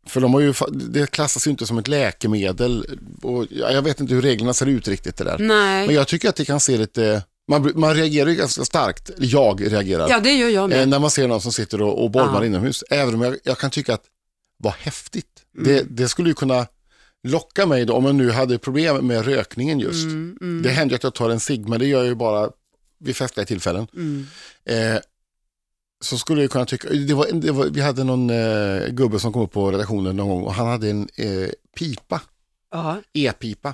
för 0.08 0.22
de 0.22 0.34
har 0.34 0.42
ju, 0.42 0.54
det 0.72 1.12
klassas 1.12 1.48
ju 1.48 1.52
inte 1.52 1.66
som 1.66 1.78
ett 1.78 1.88
läkemedel 1.88 3.00
och 3.22 3.46
ja, 3.50 3.72
jag 3.72 3.82
vet 3.82 4.00
inte 4.00 4.14
hur 4.14 4.22
reglerna 4.22 4.54
ser 4.54 4.66
ut 4.66 4.88
riktigt 4.88 5.18
det 5.18 5.24
där. 5.24 5.38
Nej, 5.40 5.86
Men 5.88 5.96
jag 5.96 6.08
tycker 6.08 6.30
att 6.30 6.36
det 6.36 6.46
kan 6.46 6.60
se 6.60 6.78
lite... 6.78 7.24
Man, 7.48 7.72
man 7.76 7.94
reagerar 7.96 8.30
ju 8.30 8.36
ganska 8.36 8.66
starkt, 8.66 9.12
jag 9.18 9.72
reagerar, 9.74 10.10
ja 10.10 10.20
det 10.20 10.34
gör 10.34 10.50
jag 10.50 10.70
med. 10.70 10.82
eh, 10.82 10.88
när 10.88 11.00
man 11.00 11.12
ser 11.12 11.28
någon 11.28 11.42
som 11.42 11.52
sitter 11.52 11.82
och, 11.82 12.04
och 12.04 12.12
bolmar 12.12 12.42
Ja. 12.42 12.46
inomhus. 12.46 12.84
Även 12.90 13.16
om 13.16 13.22
jag, 13.22 13.38
jag 13.44 13.58
kan 13.58 13.72
tycka 13.72 13.94
att, 13.94 14.04
vad 14.58 14.74
häftigt. 14.74 15.28
Mm. 15.58 15.68
Det, 15.68 15.84
det 15.90 16.08
skulle 16.08 16.30
ju 16.30 16.36
kunna 16.36 16.68
locka 17.28 17.66
mig 17.66 17.86
då, 17.86 17.94
om 17.94 18.06
jag 18.06 18.16
nu 18.16 18.32
hade 18.32 18.58
problem 18.58 19.08
med 19.08 19.26
rökningen 19.26 19.80
just. 19.80 20.04
Mm, 20.06 20.38
mm, 20.42 20.62
Det 20.64 20.70
händer 20.70 20.94
ju 20.94 20.96
att 20.96 21.04
jag 21.04 21.14
tar 21.14 21.30
en 21.30 21.40
cigg, 21.40 21.70
men 21.70 21.80
det 21.80 21.86
gör 21.88 21.98
jag 22.00 22.08
ju 22.08 22.16
bara 22.16 22.50
vid 23.00 23.16
festliga 23.16 23.46
tillfällen. 23.46 23.88
mm. 23.94 24.26
Eh, 24.66 25.00
så 26.04 26.18
skulle 26.18 26.42
jag 26.42 26.52
kunna 26.52 26.66
tycka, 26.66 26.90
det 26.90 27.14
var, 27.14 27.28
det 27.34 27.52
var, 27.52 27.66
vi 27.66 27.82
hade 27.82 28.04
någon 28.04 28.30
eh, 28.30 28.88
gubbe 28.90 29.20
som 29.20 29.34
kom 29.34 29.42
upp 29.42 29.52
på 29.52 29.72
redaktionen 29.72 30.16
någon 30.16 30.30
gång 30.30 30.44
och 30.44 30.54
han 30.54 30.68
hade 30.68 30.90
en 30.90 31.10
eh, 31.16 31.50
pipa, 31.78 32.22
e-pipa. 33.14 33.74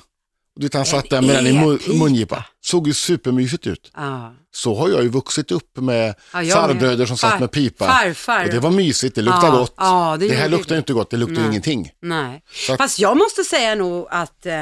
Du 0.60 0.66
vet, 0.66 0.74
han 0.74 0.86
satt 0.86 1.10
där 1.10 1.22
med 1.22 1.36
den 1.36 1.48
i 1.48 1.54
mun, 1.66 1.76
e-pipa. 1.76 1.94
mungipa. 1.94 2.46
Såg 2.62 2.88
ju 2.88 2.94
supermysigt 2.94 3.68
ut. 3.68 3.92
ja. 3.96 4.34
Så 4.52 4.76
har 4.76 4.90
jag 4.90 5.04
ju 5.04 5.10
vuxit 5.10 5.52
upp 5.52 5.78
med 5.78 6.16
Ja, 6.34 6.42
farbröder 6.56 7.06
som 7.06 7.18
satt 7.18 7.40
med 7.40 7.52
pipa. 7.52 7.86
Farfar. 7.88 8.44
Och 8.46 8.50
det 8.52 8.60
var 8.60 8.72
mysigt, 8.72 9.16
det 9.16 9.22
luktade 9.22 9.48
ja, 9.48 9.60
gott. 9.60 9.74
Ja, 9.78 10.18
det, 10.20 10.28
Det 10.28 10.36
här 10.36 10.50
luktar 10.50 10.76
ju 10.76 10.80
inte 10.80 10.94
gott, 10.94 11.10
det 11.10 11.18
luktar 11.18 11.36
ju 11.36 11.40
Nej. 11.42 11.50
ingenting. 11.50 11.92
Nej, 12.02 12.44
Så 12.68 12.78
fast 12.78 13.00
jag 13.00 13.18
måste 13.18 13.44
säga 13.44 13.76
nog 13.76 14.08
att 14.10 14.46
eh, 14.46 14.54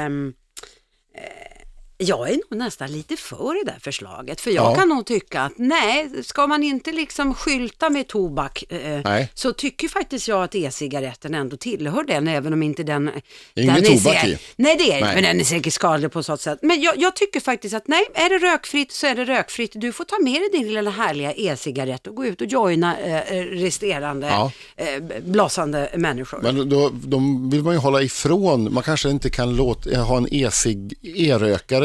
jag 2.00 2.28
är 2.30 2.32
nog 2.50 2.58
nästan 2.58 2.92
lite 2.92 3.16
för 3.16 3.64
det 3.64 3.70
där 3.72 3.78
förslaget. 3.80 4.40
För 4.40 4.50
jag 4.50 4.64
Ja. 4.64 4.74
kan 4.74 4.88
nog 4.88 5.06
tycka 5.06 5.40
att 5.42 5.52
nej, 5.56 6.10
ska 6.24 6.46
man 6.46 6.62
inte 6.62 6.92
liksom 6.92 7.34
skylta 7.34 7.90
med 7.90 8.06
tobak 8.08 8.64
eh, 8.72 9.24
så 9.34 9.52
tycker 9.52 9.88
faktiskt 9.88 10.28
jag 10.28 10.42
att 10.44 10.54
e-cigaretten 10.54 11.34
ändå 11.34 11.56
tillhör 11.56 12.04
den, 12.04 12.28
även 12.28 12.52
om 12.52 12.62
inte 12.62 12.82
den... 12.82 13.10
Inget 13.54 13.74
den 13.74 13.84
tobak 13.98 14.24
i. 14.24 14.38
Nej, 14.56 14.76
det 14.76 14.92
är 14.92 15.00
Nej. 15.00 15.14
men 15.14 15.22
den 15.24 15.40
är 15.40 15.44
säkert 15.44 15.72
skadlig 15.72 16.12
på 16.12 16.22
så 16.22 16.36
sätt. 16.36 16.58
Men 16.62 16.80
jag, 16.80 16.94
jag 16.98 17.16
tycker 17.16 17.40
faktiskt 17.40 17.74
att 17.74 17.88
nej, 17.88 18.04
är 18.14 18.28
det 18.28 18.46
rökfritt 18.52 18.92
så 18.92 19.06
är 19.06 19.14
det 19.14 19.24
rökfritt. 19.24 19.72
Du 19.74 19.92
får 19.92 20.04
ta 20.04 20.16
med 20.22 20.34
dig 20.34 20.48
din 20.52 20.74
lilla 20.74 20.90
härliga 20.90 21.32
e-cigarett 21.32 22.06
och 22.06 22.14
gå 22.14 22.24
ut 22.26 22.40
och 22.40 22.46
joina 22.46 22.98
eh, 22.98 23.34
resterande 23.42 24.26
Ja. 24.26 24.52
eh, 24.76 25.02
blossande 25.24 25.90
människor. 25.94 26.40
Men 26.42 26.68
då, 26.68 26.90
de 26.94 27.50
vill 27.50 27.62
man 27.62 27.72
ju 27.74 27.78
hålla 27.80 28.02
ifrån. 28.02 28.74
Man 28.74 28.82
kanske 28.82 29.10
inte 29.10 29.30
kan 29.30 29.56
låta, 29.56 29.98
ha 30.00 30.16
en 30.16 30.34
e-cigg, 30.34 30.94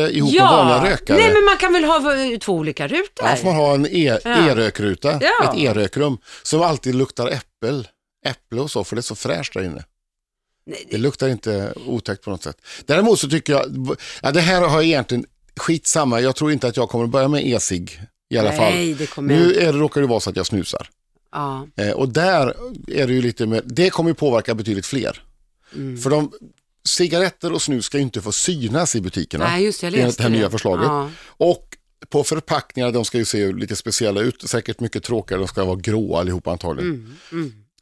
e-rökare 0.10 0.18
ihop 0.18 0.34
med 0.34 0.42
vanliga 0.42 0.92
rökare. 0.94 1.18
nej 1.18 1.34
men 1.34 1.46
man 1.46 1.58
kan 1.58 1.74
väl 1.74 1.84
ha 1.84 2.02
två 2.42 2.54
olika 2.54 2.88
rutor. 2.88 3.28
Ja, 3.28 3.36
får 3.36 3.46
man 3.46 3.56
ha 3.56 3.74
en 3.74 3.86
e- 3.86 4.20
Ja. 4.24 4.50
e-rökruta, 4.50 5.20
Ja. 5.22 5.52
ett 5.54 5.60
e-rökrum, 5.60 6.18
som 6.44 6.62
alltid 6.62 6.96
luktar 6.96 7.28
äppel, 7.28 7.88
äpple 8.26 8.62
och 8.62 8.72
så, 8.72 8.84
för 8.84 8.96
det 8.96 9.00
är 9.00 9.04
så 9.04 9.16
fräscht 9.16 9.54
där 9.54 9.64
inne. 9.64 9.84
Nej, 10.66 10.88
Det 10.92 10.98
luktar 10.98 11.28
inte 11.30 11.74
otäckt 11.86 12.24
på 12.24 12.30
något 12.30 12.44
sätt. 12.44 12.58
Däremot 12.86 13.20
så 13.20 13.30
tycker 13.30 13.54
jag, 13.54 13.98
ja, 14.22 14.32
det 14.32 14.42
här 14.42 14.62
har 14.62 14.76
jag 14.76 14.84
egentligen 14.84 15.26
skitsamma, 15.56 16.22
jag 16.22 16.36
tror 16.36 16.52
inte 16.52 16.68
att 16.68 16.78
jag 16.78 16.90
kommer 16.90 17.08
börja 17.08 17.28
med 17.28 17.48
e-cigg 17.48 18.02
i 18.30 18.38
alla 18.38 18.52
fall. 18.52 18.74
Nej, 18.74 18.94
det 18.94 19.08
kommer 19.08 19.36
Nu 19.36 19.54
är 19.56 19.74
det, 19.74 19.80
råkar 19.80 20.02
det 20.02 20.08
vara 20.08 20.20
så 20.20 20.30
att 20.30 20.36
jag 20.36 20.46
snusar. 20.46 20.90
Ja. 21.32 21.68
Eh, 21.78 21.92
och 21.92 22.10
där 22.10 22.56
är 22.88 23.08
det 23.08 23.14
ju 23.14 23.22
lite 23.22 23.46
mer, 23.46 23.62
det 23.66 23.90
kommer 23.90 24.10
ju 24.10 24.14
påverka 24.14 24.56
betydligt 24.56 24.86
fler. 24.86 25.24
Mm. 25.76 25.98
För 25.98 26.10
de, 26.10 26.32
cigaretter 26.86 27.52
och 27.54 27.62
snus 27.62 27.86
ska 27.86 27.98
ju 27.98 28.04
inte 28.04 28.22
få 28.22 28.32
synas 28.32 28.96
i 28.96 29.02
butikerna. 29.02 29.46
Nej, 29.46 29.64
just 29.64 29.82
det, 29.82 29.88
jag 29.88 30.00
enligt 30.00 30.18
det 30.18 30.24
här 30.24 30.30
det. 30.30 30.38
nya 30.38 30.50
förslaget. 30.50 30.86
Ja. 30.86 31.10
Och 31.28 31.78
på 32.10 32.24
förpackningar, 32.24 32.92
de 32.92 33.06
ska 33.06 33.18
ju 33.18 33.26
se 33.26 33.52
lite 33.52 33.76
speciella 33.76 34.22
ut, 34.22 34.50
säkert 34.50 34.80
mycket 34.80 35.04
tråkigare, 35.04 35.42
de 35.42 35.48
ska 35.48 35.66
vara 35.66 35.76
gråa 35.76 36.20
allihopa 36.20 36.52
antagligen. 36.52 37.18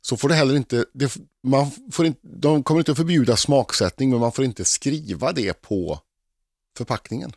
Så 0.02 0.18
får 0.18 0.30
det 0.30 0.36
heller 0.36 0.56
inte, 0.56 0.86
det, 0.94 1.18
man 1.44 1.72
får 1.92 2.06
inte, 2.06 2.20
de 2.24 2.64
kommer 2.64 2.80
inte 2.82 2.92
att 2.92 2.98
förbjuda 2.98 3.38
smaksättning, 3.38 4.10
men 4.10 4.20
man 4.20 4.32
får 4.32 4.46
inte 4.46 4.66
skriva 4.66 5.32
det 5.32 5.62
på 5.62 6.00
förpackningen. 6.78 7.32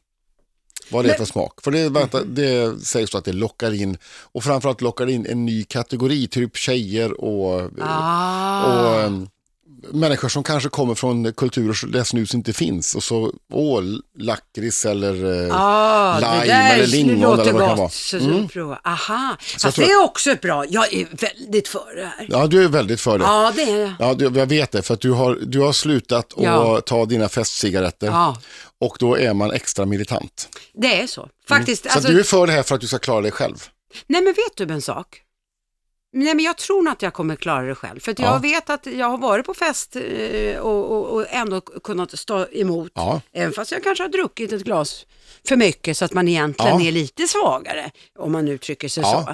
Vad 0.91 1.05
det 1.05 1.11
är 1.11 1.19
för 1.19 1.25
smak. 1.25 1.63
För 1.63 1.71
det, 1.71 1.89
vänta, 1.89 2.25
det 2.25 2.85
sägs 2.85 3.11
så 3.11 3.19
att 3.19 3.25
det 3.25 3.33
lockar 3.33 3.73
in, 3.75 3.97
och 4.05 4.45
framförallt 4.45 4.81
lockar 4.81 5.11
in 5.11 5.27
en 5.27 5.45
ny 5.47 5.65
kategori, 5.65 6.29
typ 6.29 6.57
tjejer 6.57 7.21
och, 7.21 7.71
Ah. 7.81 8.65
och 9.01 9.07
um, 9.07 9.29
människor 9.93 10.29
som 10.29 10.43
kanske 10.43 10.69
kommer 10.69 10.95
från 10.95 11.33
kulturer 11.33 11.87
där 11.87 12.05
snus 12.05 12.35
inte 12.35 12.53
finns. 12.53 12.95
Och 12.95 13.03
så, 13.05 13.33
åh, 13.53 13.83
lakrits 14.19 14.87
eller 14.87 15.45
eh, 15.49 15.61
Ah, 15.61 16.19
lime 16.19 16.73
eller 16.73 16.87
lingon 16.87 17.17
eller 17.41 17.53
vad 17.53 17.63
det 17.63 17.67
kan 17.69 17.79
vara. 17.79 17.89
Så, 17.89 18.17
Mm. 18.17 18.43
så 18.43 18.49
prova. 18.49 18.81
Aha, 18.85 19.37
jag 19.53 19.61
fast 19.61 19.77
tror 19.77 19.87
det 19.87 19.93
är 19.93 20.05
också 20.05 20.35
bra. 20.43 20.65
Jag 20.69 20.95
är 20.95 21.07
väldigt 21.11 21.69
för 21.69 21.97
det 21.97 22.05
här. 22.07 22.27
Ja, 22.31 22.47
du 22.47 22.65
är 22.65 22.69
väldigt 22.69 23.01
för 23.01 23.19
det. 23.19 23.25
Ja, 23.25 23.53
det 23.57 23.63
är 23.63 23.79
jag. 23.81 23.93
Ja, 23.99 24.15
du, 24.15 24.25
jag 24.25 24.47
vet 24.47 24.73
det, 24.73 24.83
för 24.83 24.95
att 24.95 25.01
du 25.01 25.11
har, 25.11 25.39
du 25.43 25.61
har 25.61 25.73
slutat 25.73 26.33
Ja. 26.37 26.79
att 26.79 26.87
ta 26.87 27.05
dina 27.05 27.29
festcigaretter 27.29 28.07
Ja, 28.07 28.37
och 28.81 28.97
då 29.01 29.19
är 29.19 29.35
man 29.35 29.51
extra 29.53 29.87
militant. 29.87 30.49
det 30.75 31.01
är 31.03 31.07
så. 31.07 31.29
Faktiskt. 31.49 31.85
Mm. 31.87 31.93
Så 31.93 31.99
Alltså, 31.99 32.13
du 32.13 32.19
är 32.21 32.25
för 32.25 32.47
det 32.47 32.53
här 32.53 32.63
för 32.63 32.75
att 32.75 32.81
du 32.81 32.87
ska 32.87 32.99
klara 32.99 33.21
dig 33.21 33.31
själv? 33.31 33.65
Nej, 34.07 34.23
men 34.23 34.33
vet 34.35 34.69
du 34.69 34.75
en 34.75 34.83
sak? 34.83 35.21
Nej, 36.15 36.35
men 36.35 36.45
jag 36.45 36.57
tror 36.57 36.83
nog 36.83 36.93
att 36.93 37.03
jag 37.03 37.13
kommer 37.13 37.37
klara 37.37 37.63
det 37.63 37.75
själv. 37.75 38.01
För 38.01 38.13
att 38.13 38.19
Ja. 38.19 38.25
jag 38.33 38.41
vet 38.43 38.71
att 38.71 38.87
jag 38.87 39.07
har 39.11 39.19
varit 39.19 39.47
på 39.47 39.55
fest 39.55 39.97
eh, 39.97 40.57
och, 40.59 40.93
och, 40.93 41.15
och 41.15 41.27
ändå 41.31 41.61
kunnat 41.61 42.19
stå 42.19 42.47
emot. 42.53 42.93
Ja. 42.95 43.21
Även 43.33 43.53
fast 43.53 43.73
jag 43.73 43.83
kanske 43.83 44.05
har 44.05 44.09
druckit 44.09 44.53
ett 44.53 44.65
glas 44.65 45.07
för 45.49 45.57
mycket 45.57 45.97
så 45.97 46.05
att 46.05 46.13
man 46.13 46.29
egentligen 46.29 46.81
Ja. 46.81 46.87
är 46.89 46.93
lite 46.93 47.27
svagare. 47.29 47.91
Om 48.19 48.33
man 48.33 48.49
uttrycker 48.49 48.89
sig 48.89 49.03
Ja. 49.03 49.25
så. 49.27 49.31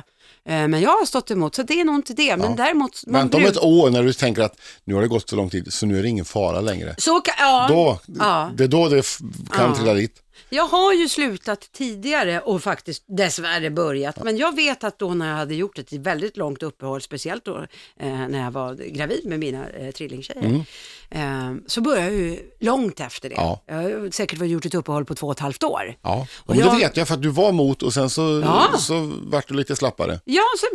Eh, 0.53 0.69
Men 0.69 0.81
jag 0.81 0.91
har 0.91 1.07
stått 1.07 1.31
emot, 1.31 1.55
så 1.55 1.63
det 1.63 1.81
är 1.81 1.85
nog 1.85 1.95
inte 1.95 2.13
det. 2.15 2.37
Men 2.37 2.57
däremot... 2.57 3.03
man 3.07 3.21
Vänta 3.21 3.37
om 3.37 3.43
bruk- 3.43 3.51
ett 3.53 3.63
år 3.63 3.91
när 3.91 4.03
du 4.03 4.13
tänker 4.13 4.43
att 4.43 4.61
nu 4.85 4.95
har 4.95 5.03
det 5.03 5.09
gått 5.09 5.29
så 5.29 5.37
lång 5.37 5.51
tid 5.51 5.73
så 5.73 5.87
nu 5.87 5.99
är 5.99 6.03
det 6.03 6.09
ingen 6.09 6.25
fara 6.25 6.61
längre. 6.61 6.95
Så 6.99 7.23
ja. 7.39 7.67
Då, 7.71 7.99
Ja. 8.19 8.51
Det 8.55 8.65
är 8.65 8.69
då 8.69 8.89
det 8.89 9.19
kan 9.53 9.69
Ja. 9.71 9.75
trilla 9.77 9.95
dit. 9.95 10.15
Jag 10.49 10.65
har 10.65 10.93
ju 10.93 11.09
slutat 11.09 11.61
tidigare 11.73 12.41
och 12.41 12.63
faktiskt 12.63 13.05
dessvärre 13.07 13.71
börjat. 13.71 14.25
Men 14.25 14.37
jag 14.37 14.57
vet 14.57 14.85
att 14.85 14.99
då 14.99 15.15
när 15.15 15.29
jag 15.29 15.37
hade 15.37 15.55
gjort 15.55 15.79
ett 15.79 15.93
väldigt 15.93 16.37
långt 16.37 16.63
uppehåll, 16.63 17.01
speciellt 17.03 17.45
då 17.45 17.57
eh, 18.01 18.29
när 18.29 18.45
jag 18.45 18.51
var 18.51 18.75
gravid 18.75 19.27
med 19.27 19.39
mina 19.39 19.69
eh, 19.69 19.91
trillingtjejer, 19.91 20.65
eh, 21.11 21.55
så 21.67 21.81
började 21.81 22.11
jag 22.11 22.15
ju 22.21 22.39
långt 22.61 23.01
efter 23.01 23.29
det. 23.29 23.35
Mm. 23.35 23.47
Ja. 23.47 23.63
Jag 23.67 23.75
har 24.01 24.11
säkert 24.11 24.41
gjort 24.47 24.67
ett 24.67 24.75
uppehåll 24.75 25.05
på 25.05 25.15
två 25.15 25.27
och 25.27 25.33
ett 25.33 25.39
halvt 25.41 25.63
år. 25.65 25.95
Ja, 26.03 26.27
Och 26.47 26.57
jag- 26.57 26.73
det 26.73 26.79
vet 26.79 26.97
jag 26.97 27.09
för 27.09 27.15
att 27.15 27.23
du 27.23 27.29
var 27.29 27.53
mot 27.53 27.83
och 27.83 27.93
sen 27.95 28.11
så, 28.11 28.41
Ja. 28.45 28.79
så 28.79 29.13
vart 29.23 29.49
du 29.49 29.55
lite 29.55 29.77
slappare. 29.77 30.21
Ja, 30.25 30.43
så, 30.61 30.67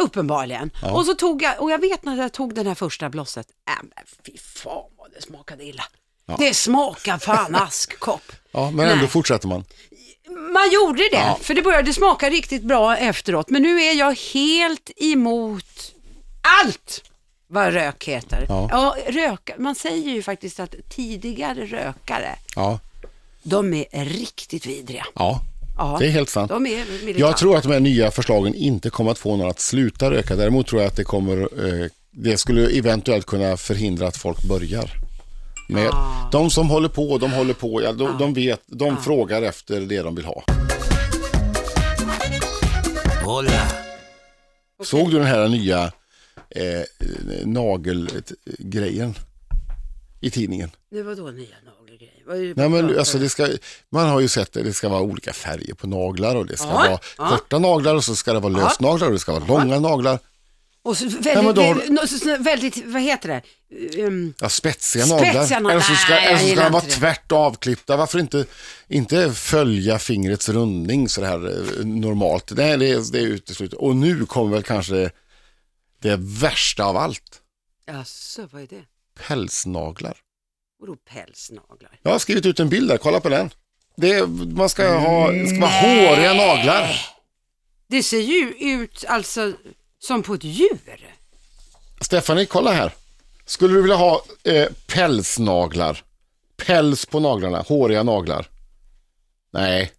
uppenbarligen. 0.00 0.70
Och 0.94 1.06
så 1.06 1.14
tog 1.14 1.42
jag, 1.42 1.62
och 1.62 1.70
jag 1.70 1.78
vet 1.78 2.04
när 2.04 2.16
jag 2.16 2.32
tog 2.32 2.54
den 2.54 2.66
här 2.66 2.74
första 2.74 3.10
blosset, 3.10 3.46
äh, 3.68 3.74
men 3.82 4.04
fy 4.26 4.38
fan 4.38 4.90
vad 4.98 5.10
det 5.12 5.22
smakade 5.22 5.64
illa. 5.64 5.82
Det 6.38 6.54
smakar 6.54 7.18
fan 7.18 7.54
askkopp. 7.54 8.32
Ja, 8.52 8.70
men 8.70 8.86
ändå 8.88 9.00
Nej. 9.00 9.08
fortsätter 9.08 9.48
man. 9.48 9.64
Man 10.52 10.70
gjorde 10.72 11.02
det, 11.02 11.16
Ja. 11.16 11.38
för 11.42 11.54
det 11.54 11.62
började 11.62 11.92
smaka 11.92 12.30
riktigt 12.30 12.62
bra 12.62 12.96
efteråt. 12.96 13.50
Men 13.50 13.62
nu 13.62 13.82
är 13.82 13.94
jag 13.98 14.16
helt 14.34 14.90
emot 14.96 15.92
allt 16.64 17.02
vad 17.48 17.72
rök 17.72 18.04
heter. 18.08 18.46
Ja. 18.48 18.96
rök, 19.08 19.50
man 19.58 19.74
säger 19.74 20.10
ju 20.12 20.22
faktiskt 20.22 20.60
att 20.60 20.74
tidigare 20.88 21.66
rökare, 21.66 22.38
Ja, 22.56 22.78
de 23.42 23.74
är 23.74 24.04
riktigt 24.04 24.66
vidriga. 24.66 25.06
ja. 25.14 25.40
Ja, 25.78 25.96
det 26.00 26.06
är 26.06 26.10
helt 26.10 26.28
sant. 26.28 26.48
De 26.48 26.66
är 26.66 26.76
militanta. 27.04 27.18
Jag 27.20 27.36
tror 27.36 27.56
att 27.56 27.62
de 27.62 27.72
här 27.72 27.80
nya 27.80 28.10
förslagen 28.10 28.54
inte 28.54 28.90
kommer 28.90 29.10
att 29.10 29.18
få 29.18 29.36
någon 29.36 29.50
att 29.50 29.60
sluta 29.60 30.10
röka. 30.10 30.36
Däremot 30.36 30.66
tror 30.66 30.82
jag 30.82 30.88
att 30.90 30.96
det 30.96 31.04
kommer, 31.04 31.36
eh, 31.42 31.86
det 32.10 32.38
skulle 32.38 32.78
eventuellt 32.78 33.26
kunna 33.26 33.56
förhindra 33.56 34.06
att 34.08 34.16
folk 34.16 34.42
börjar. 34.42 34.90
Med 35.72 35.88
Ah. 35.92 36.28
De 36.32 36.50
som 36.50 36.70
håller 36.70 36.88
på, 36.88 37.18
de 37.18 37.32
håller 37.32 37.54
på, 37.54 37.82
ja, 37.82 37.92
de, 37.92 38.18
de 38.18 38.34
vet, 38.34 38.60
de 38.66 38.94
Ah. 38.94 38.96
frågar 38.96 39.42
efter 39.42 39.80
det 39.80 40.02
de 40.02 40.14
vill 40.14 40.24
ha. 40.24 40.42
Såg 44.84 45.10
du 45.10 45.18
den 45.18 45.26
här 45.26 45.48
nya 45.48 45.84
eh, 46.50 46.82
nagelgrejen 47.44 49.14
i 50.20 50.30
tidningen? 50.30 50.70
Det 50.90 51.02
var 51.02 51.14
då 51.14 51.22
nya 51.30 51.46
nagelgrejer. 51.64 52.54
Det 52.54 52.54
Nej, 52.56 52.68
men 52.68 52.98
alltså 52.98 53.18
det 53.18 53.28
ska, 53.28 53.48
man 53.90 54.08
har 54.08 54.20
ju 54.20 54.28
sett 54.28 54.52
det, 54.52 54.62
det 54.62 54.72
ska 54.72 54.88
vara 54.88 55.00
olika 55.00 55.32
färger 55.32 55.74
på 55.74 55.86
naglar 55.86 56.36
och 56.36 56.46
det 56.46 56.56
ska 56.56 56.66
vara 56.68 56.98
korta 57.16 57.58
naglar 57.58 57.94
och 57.94 58.04
så 58.04 58.14
ska 58.14 58.32
det 58.32 58.40
vara 58.40 58.52
lösnaglar 58.52 59.06
och 59.06 59.12
det 59.12 59.18
ska 59.18 59.32
vara 59.38 59.44
långa 59.58 59.80
naglar. 59.80 60.18
Och 60.82 60.96
så 60.96 61.04
väldigt, 61.04 61.26
Ja, 61.26 61.42
har- 61.42 62.06
så- 62.06 62.42
väldigt, 62.42 62.86
vad 62.86 63.02
heter 63.02 63.28
det? 63.28 63.42
Um, 64.02 64.34
Ja, 64.40 64.48
spetsiga 64.48 65.04
Spetsiga 65.06 65.60
naglar. 65.60 65.70
Eller 65.72 65.80
så 65.80 65.94
ska, 65.94 66.12
Nej, 66.14 66.22
jag 66.24 66.26
eller 66.26 66.36
så 66.36 66.38
ska 66.38 66.48
gillar 66.48 66.62
de 66.64 66.72
vara 66.72 66.84
det. 66.84 66.90
tvärt 66.90 67.32
avklippta. 67.32 67.96
Varför 67.96 68.18
inte, 68.18 68.46
inte 68.88 69.32
följa 69.32 69.98
fingrets 69.98 70.48
rundning 70.48 71.08
så 71.08 71.24
här 71.24 71.46
eh, 71.80 71.84
normalt? 71.86 72.52
Nej, 72.56 72.76
det 72.78 72.90
är, 72.90 73.12
det 73.12 73.18
är 73.18 73.26
uteslutet. 73.26 73.78
Och 73.78 73.96
nu 73.96 74.26
kommer 74.26 74.50
väl 74.50 74.62
kanske 74.62 75.10
det 76.02 76.16
värsta 76.20 76.84
av 76.84 76.96
allt. 76.96 77.40
Jaså, 77.86 78.48
vad 78.52 78.62
är 78.62 78.66
det? 78.66 78.82
Pälsnaglar. 79.26 80.16
Vadå 80.80 80.96
pälsnaglar? 80.96 81.98
Jag 82.02 82.10
har 82.10 82.18
skrivit 82.18 82.46
ut 82.46 82.60
en 82.60 82.68
bild 82.68 82.88
där, 82.88 82.96
kolla 82.96 83.20
på 83.20 83.28
den. 83.28 83.50
Det, 83.96 84.26
man 84.56 84.68
ska 84.68 84.98
ha, 84.98 85.30
det 85.32 85.46
ska 85.46 85.60
vara 85.60 85.70
håriga 85.70 86.34
naglar. 86.34 86.96
Det 87.88 88.02
ser 88.02 88.20
ju 88.20 88.54
ut 88.58 89.04
alltså 89.08 89.52
som 90.00 90.22
på 90.22 90.34
ett 90.34 90.44
djur. 90.44 90.78
Stephanie, 92.00 92.46
kolla 92.46 92.72
här. 92.72 92.92
Skulle 93.44 93.74
du 93.74 93.82
vilja 93.82 93.96
ha 93.96 94.24
eh, 94.44 94.68
pälsnaglar? 94.86 96.04
Päls 96.56 97.06
på 97.06 97.20
naglarna, 97.20 97.60
håriga 97.60 98.02
naglar? 98.02 98.46
Nej. 99.52 99.92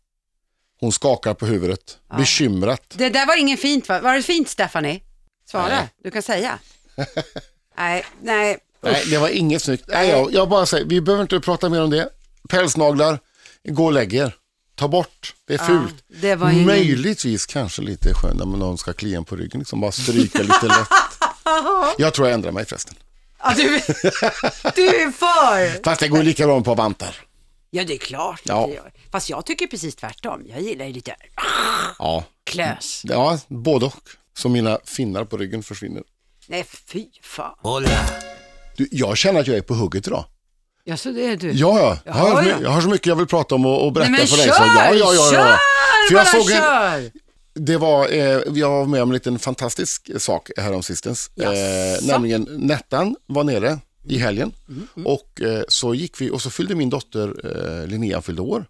Hon 0.80 0.92
skakar 0.92 1.34
på 1.34 1.46
huvudet, 1.46 1.98
bekymrat. 2.18 2.84
Det 2.90 3.10
där 3.10 3.26
var 3.26 3.40
ingen 3.40 3.58
fint 3.58 3.90
va? 3.90 4.02
Var 4.02 4.14
det 4.16 4.24
fint 4.24 4.50
Stephanie? 4.50 5.02
Svara, 5.46 5.68
Nej. 5.68 5.88
du 6.04 6.12
kan 6.12 6.22
säga. 6.22 6.60
nej, 7.78 8.06
nej. 8.22 8.58
Nej, 8.82 9.04
det 9.10 9.18
var 9.18 9.30
inget 9.30 9.62
snyggt. 9.62 9.84
Nej, 9.88 10.10
jag, 10.10 10.34
jag 10.34 10.50
bara 10.50 10.66
säger, 10.66 10.86
vi 10.86 11.02
behöver 11.02 11.22
inte 11.22 11.40
prata 11.40 11.70
mer 11.70 11.84
om 11.84 11.90
det. 11.90 12.10
Pälsnaglar, 12.50 13.20
gå 13.64 13.86
och 13.86 13.94
lägg 13.94 14.14
er. 14.14 14.36
Ta 14.82 14.88
bort, 14.88 15.36
det 15.48 15.54
är 15.54 15.58
fult. 15.58 16.04
det 16.08 16.36
var 16.36 16.50
ingen- 16.50 16.66
Möjligtvis 16.66 17.46
kanske 17.46 17.82
lite 17.82 18.14
skönt 18.14 18.38
när 18.40 18.46
någon 18.46 18.78
ska 18.78 18.94
klia 18.94 19.18
en 19.18 19.26
på 19.26 19.36
ryggen, 19.36 19.60
liksom 19.60 19.82
bara 19.82 19.92
stryka 19.92 20.40
lite 20.42 20.66
lätt. 20.68 20.88
Jag 21.98 22.14
tror 22.14 22.28
jag 22.28 22.34
ändrar 22.34 22.52
mig 22.52 22.66
förresten. 22.66 22.96
Ja, 23.44 23.54
du, 23.56 23.64
du 24.76 24.88
är 24.88 25.12
för. 25.12 25.84
Fast 25.84 26.00
det 26.02 26.08
går 26.08 26.24
lika 26.24 26.46
bra 26.46 26.62
på 26.62 26.76
vantar. 26.76 27.16
Ja, 27.70 27.84
det 27.84 27.94
är 27.94 27.98
klart 27.98 28.42
Ja. 28.44 28.68
det 28.68 28.74
gör. 28.74 28.92
Fast 29.12 29.30
jag 29.30 29.46
tycker 29.46 29.68
precis 29.68 29.96
tvärtom. 29.96 30.44
Jag 30.50 30.62
gillar 30.62 30.86
ju 30.86 30.94
lite 30.94 31.16
Ja, 32.00 32.24
klös. 32.44 33.02
ja 33.06 33.40
både 33.48 33.86
och. 33.86 33.94
Så 34.38 34.50
mina 34.50 34.80
finnar 34.86 35.26
på 35.26 35.38
ryggen 35.38 35.64
försvinner. 35.64 36.04
Nej, 36.48 36.66
fy 36.88 37.06
fan. 37.24 37.86
Du, 38.78 38.88
jag 38.92 39.18
känner 39.18 39.40
att 39.40 39.48
jag 39.48 39.58
är 39.58 39.62
på 39.62 39.74
hugget 39.74 40.08
idag. 40.08 40.26
Ja, 40.84 40.98
så 40.98 41.12
det 41.12 41.26
är 41.26 41.38
du. 41.38 41.52
Ja, 41.52 41.80
ja. 41.80 41.98
Jag 42.06 42.14
har, 42.14 42.44
ja. 42.44 42.56
jag 42.62 42.70
har 42.70 42.82
så 42.82 42.90
mycket 42.90 43.08
jag 43.08 43.16
vill 43.16 43.28
prata 43.28 43.56
om 43.56 43.66
och, 43.66 43.86
och 43.86 43.94
berätta 43.94 44.12
Nej, 44.12 44.20
men 44.20 44.28
för 44.28 44.38
kör, 44.38 44.46
dig. 44.46 44.54
Så, 44.54 44.64
ja, 44.64 44.94
ja, 44.94 45.14
ja, 45.14 45.34
ja. 45.34 45.58
För 46.10 46.16
jag 46.16 46.28
såg 46.28 46.52
en, 46.52 46.58
kör. 46.58 47.12
det 47.54 47.78
var, 47.78 48.08
eh, 48.10 48.42
jag 48.54 48.70
var 48.70 48.86
med 48.86 49.04
om 49.04 49.10
en 49.10 49.14
liten 49.14 49.40
fantastisk 49.40 50.12
sak 50.18 50.50
häromsistens. 50.58 51.32
Eh, 51.38 52.08
nämligen 52.08 52.48
Nettan 52.52 53.16
var 53.26 53.44
nere 53.44 53.80
i 54.08 54.18
helgen 54.18 54.54
Mm, 54.70 55.06
och 55.08 55.42
eh, 55.42 55.64
så 55.68 55.94
gick 55.94 56.22
vi 56.22 56.32
och 56.32 56.42
så 56.42 56.50
fyllde 56.50 56.76
min 56.76 56.90
dotter 56.90 57.36
eh, 57.44 57.88
Linnea 57.88 58.22
fyllde 58.22 58.42
år. 58.42 58.66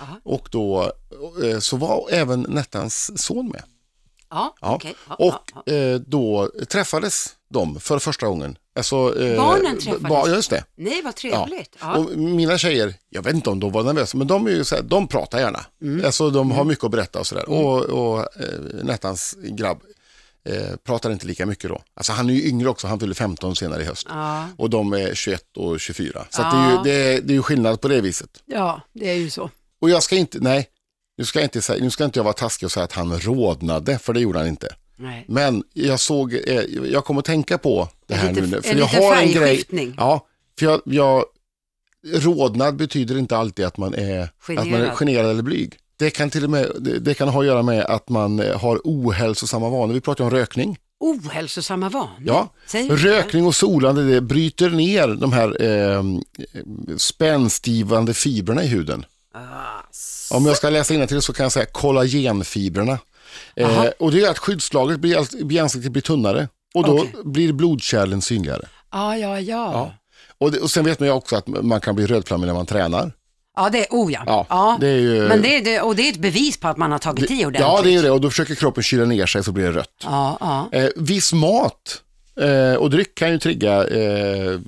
Aha. 0.00 0.20
Och 0.22 0.48
då 0.52 0.92
eh, 1.44 1.58
så 1.58 1.76
var 1.76 2.08
även 2.10 2.40
Nettans 2.40 3.22
son 3.22 3.48
med. 3.48 3.62
Ja. 4.30 4.54
Ja, 4.60 4.80
ja, 4.82 5.14
och 5.14 5.72
eh, 5.72 6.00
då 6.00 6.50
träffades 6.68 7.34
de 7.54 7.80
för 7.80 7.98
första 7.98 8.26
gången. 8.26 8.58
Alltså, 8.76 9.22
eh, 9.22 9.36
Barnen 9.36 9.78
träffades? 9.78 10.02
Ba, 10.02 10.28
ja, 10.28 10.34
just 10.34 10.50
det. 10.50 10.64
Nej, 10.76 11.02
vad 11.04 11.14
Ja. 11.22 11.46
trevligt. 11.46 11.76
Ja. 11.80 11.96
Och 11.96 12.18
mina 12.18 12.58
tjejer, 12.58 12.94
jag 13.10 13.22
vet 13.22 13.34
inte 13.34 13.50
om 13.50 13.60
de 13.60 13.72
var 13.72 13.82
nervösa, 13.82 14.16
men 14.18 14.26
de, 14.26 14.46
är 14.46 14.50
ju 14.50 14.64
så 14.64 14.74
här, 14.74 14.82
de 14.82 15.08
pratar 15.08 15.38
gärna. 15.40 15.66
Mm. 15.82 16.04
Alltså, 16.04 16.30
de 16.30 16.50
har 16.50 16.64
mycket 16.64 16.84
att 16.84 16.90
berätta 16.90 17.18
och 17.18 17.26
sådär. 17.26 17.48
Och, 17.48 17.82
och 17.82 18.18
eh, 18.18 18.84
Nettans 18.84 19.36
grabb 19.42 19.80
eh, 20.48 20.76
pratar 20.84 21.10
inte 21.12 21.26
lika 21.26 21.46
mycket 21.46 21.70
då. 21.70 21.82
Alltså 21.94 22.12
han 22.12 22.30
är 22.30 22.34
ju 22.34 22.48
yngre 22.48 22.68
också, 22.68 22.86
han 22.86 23.00
fyller 23.00 23.14
15 23.14 23.56
senare 23.56 23.82
i 23.82 23.84
höst. 23.84 24.06
Ja. 24.10 24.48
Och 24.58 24.70
de 24.70 24.92
är 24.92 25.14
21 25.14 25.56
och 25.56 25.80
24. 25.80 26.26
Så 26.30 26.42
Ja. 26.42 26.50
det, 26.52 26.58
är 26.58 26.70
ju, 26.70 26.82
det, 26.84 27.14
är, 27.16 27.20
det 27.22 27.32
är 27.32 27.34
ju 27.36 27.42
skillnad 27.42 27.80
på 27.80 27.88
det 27.88 28.00
viset. 28.00 28.30
ja, 28.46 28.80
det 28.92 29.10
är 29.10 29.14
ju 29.14 29.30
så. 29.30 29.50
Och 29.80 29.90
jag 29.90 30.02
ska 30.02 30.16
inte, 30.16 30.38
nej, 30.40 30.68
nu 31.18 31.24
ska, 31.24 31.38
jag 31.38 31.44
inte 31.46 31.62
säga, 31.62 31.82
nu 31.84 31.90
ska 31.90 32.04
inte 32.04 32.18
jag 32.18 32.24
vara 32.24 32.34
taskig 32.34 32.66
och 32.66 32.72
säga 32.72 32.84
att 32.84 32.92
han 32.92 33.18
rodnade, 33.20 33.98
för 33.98 34.12
det 34.12 34.20
gjorde 34.20 34.38
han 34.38 34.48
inte. 34.48 34.74
Nej. 34.96 35.24
Men 35.28 35.62
jag 35.72 36.00
såg, 36.00 36.34
eh, 36.34 36.40
jag 36.92 37.04
kommer 37.04 37.18
att 37.20 37.24
tänka 37.24 37.58
på 37.58 37.88
det 38.06 38.14
här 38.14 38.32
lite- 38.32 38.46
nu. 38.46 38.62
För 38.62 38.74
jag 38.74 38.86
har 38.86 39.16
en 39.16 39.32
grej. 39.32 39.64
Ja, 39.96 40.26
för 40.58 40.66
jag, 40.66 40.80
jag, 40.84 41.24
rodnad 42.12 42.76
betyder 42.76 43.18
inte 43.18 43.36
alltid 43.36 43.64
att 43.64 43.76
man 43.76 43.94
är 43.94 44.28
generad, 44.38 44.66
att 44.66 44.72
man 44.72 44.80
är 44.80 44.94
Generad. 44.94 45.30
eller 45.30 45.42
blyg. 45.42 45.76
Det 45.96 46.10
kan 46.10 46.30
till 46.30 46.44
och 46.44 46.50
med 46.50 46.70
det, 46.80 46.98
det 46.98 47.14
kan 47.14 47.28
ha 47.28 47.40
att 47.40 47.46
göra 47.46 47.62
med 47.62 47.84
att 47.84 48.08
man 48.08 48.40
eh, 48.40 48.60
har 48.60 48.80
ohälsosamma 48.84 49.68
vanor. 49.68 49.94
Vi 49.94 50.00
pratar 50.00 50.24
om 50.24 50.30
rökning. 50.30 50.78
Ohälsosamma 51.00 51.88
vanor? 51.88 52.10
Ja, 52.24 52.48
rökning 52.90 53.46
och 53.46 53.54
solande 53.54 54.08
det 54.14 54.20
bryter 54.20 54.70
ner 54.70 55.08
de 55.08 55.32
här 55.32 55.62
eh, 55.62 56.02
spänstgivande 56.96 58.14
fibrerna 58.14 58.64
i 58.64 58.66
huden. 58.66 59.04
Ah, 59.34 60.36
Om 60.36 60.46
jag 60.46 60.56
ska 60.56 60.70
läsa 60.70 61.06
till 61.06 61.22
så 61.22 61.32
kan 61.32 61.44
jag 61.44 61.52
säga 61.52 61.66
kollagenfibrerna. 61.66 62.98
Eh, 63.56 63.84
och 63.98 64.10
det 64.12 64.18
gör 64.18 64.30
att 64.30 64.38
skyddslagret 64.38 65.00
blir, 65.00 65.44
blir 65.90 66.00
tunnare 66.02 66.48
och 66.74 66.84
då 66.86 66.98
Okej. 66.98 67.12
blir 67.24 67.52
blodkärlen 67.52 68.22
synligare. 68.22 68.68
Ja, 68.92 69.16
ja, 69.16 69.40
ja. 69.40 69.40
Ja. 69.40 69.72
Ja, 69.72 69.94
Och, 70.38 70.52
det, 70.52 70.58
och 70.60 70.70
sen 70.70 70.84
vet 70.84 71.00
man 71.00 71.08
ju 71.08 71.12
också 71.14 71.36
att 71.36 71.46
man 71.46 71.80
kan 71.80 71.94
bli 71.96 72.06
rödflammig 72.06 72.46
när 72.46 72.54
man 72.54 72.66
tränar. 72.66 73.12
det 73.72 73.78
är, 73.78 73.86
oh 73.90 74.12
ja. 74.12 74.46
Ja, 74.48 74.76
det 74.80 74.88
är 74.88 74.98
ju- 74.98 75.28
Men 75.28 75.42
det 75.42 75.56
är, 75.56 75.64
det, 75.64 75.80
och 75.80 75.96
det 75.96 76.02
är 76.08 76.12
ett 76.12 76.18
bevis 76.18 76.56
på 76.60 76.68
att 76.68 76.76
man 76.76 76.92
har 76.92 76.98
tagit 76.98 77.30
i 77.30 77.34
ordentligt. 77.46 77.60
Ja, 77.60 77.80
det 77.84 77.94
är 77.94 78.02
det 78.02 78.10
och 78.10 78.20
då 78.20 78.30
försöker 78.30 78.54
kroppen 78.54 78.82
kyla 78.82 79.04
ner 79.04 79.26
sig 79.26 79.44
så 79.44 79.52
blir 79.52 79.64
det 79.64 79.72
rött. 79.72 79.90
Ja, 80.04 80.36
ja. 80.40 80.68
Eh, 80.78 80.88
viss 80.96 81.32
mat 81.32 82.02
eh, 82.40 82.74
och 82.74 82.90
dryck 82.90 83.14
kan 83.14 83.30
ju 83.30 83.38
trigga 83.38 83.84
eh, 83.86 84.58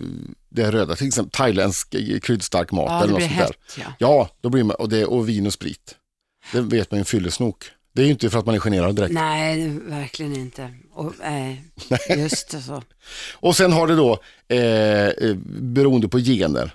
det 0.48 0.70
röda, 0.70 0.96
till 0.96 1.06
exempel 1.06 1.30
thailändsk 1.30 1.94
kryddstark 2.22 2.72
mat 2.72 2.86
Ja, 2.88 2.96
eller 3.02 3.06
det 3.06 3.12
något 3.12 3.22
sånt 3.22 3.34
där. 3.38 3.44
hett. 3.44 3.56
Ja. 3.78 3.84
Ja, 3.98 4.28
då 4.40 4.48
blir 4.48 4.64
man, 4.64 4.76
och, 4.76 4.88
det, 4.88 5.04
och 5.04 5.28
vin 5.28 5.46
och 5.46 5.52
sprit. 5.52 5.94
Det 6.52 6.60
vet 6.60 6.90
man 6.90 6.98
ju 7.00 7.04
fyllesnok. 7.04 7.64
Det 7.96 8.02
är 8.02 8.04
ju 8.04 8.12
inte 8.12 8.30
för 8.30 8.38
att 8.38 8.46
man 8.46 8.54
är 8.54 8.58
generad 8.58 8.96
direkt. 8.96 9.14
Nej, 9.14 9.68
verkligen 9.84 10.36
inte. 10.36 10.70
Och, 10.92 11.12
nej, 11.20 11.62
just 12.16 12.50
det 12.50 12.60
så. 12.60 12.82
Och 13.34 13.56
sen 13.56 13.72
har 13.72 13.86
det 13.86 13.96
då, 13.96 14.18
eh, 14.48 14.58
eh, 15.08 15.36
beroende 15.46 16.08
på 16.08 16.18
gener. 16.18 16.70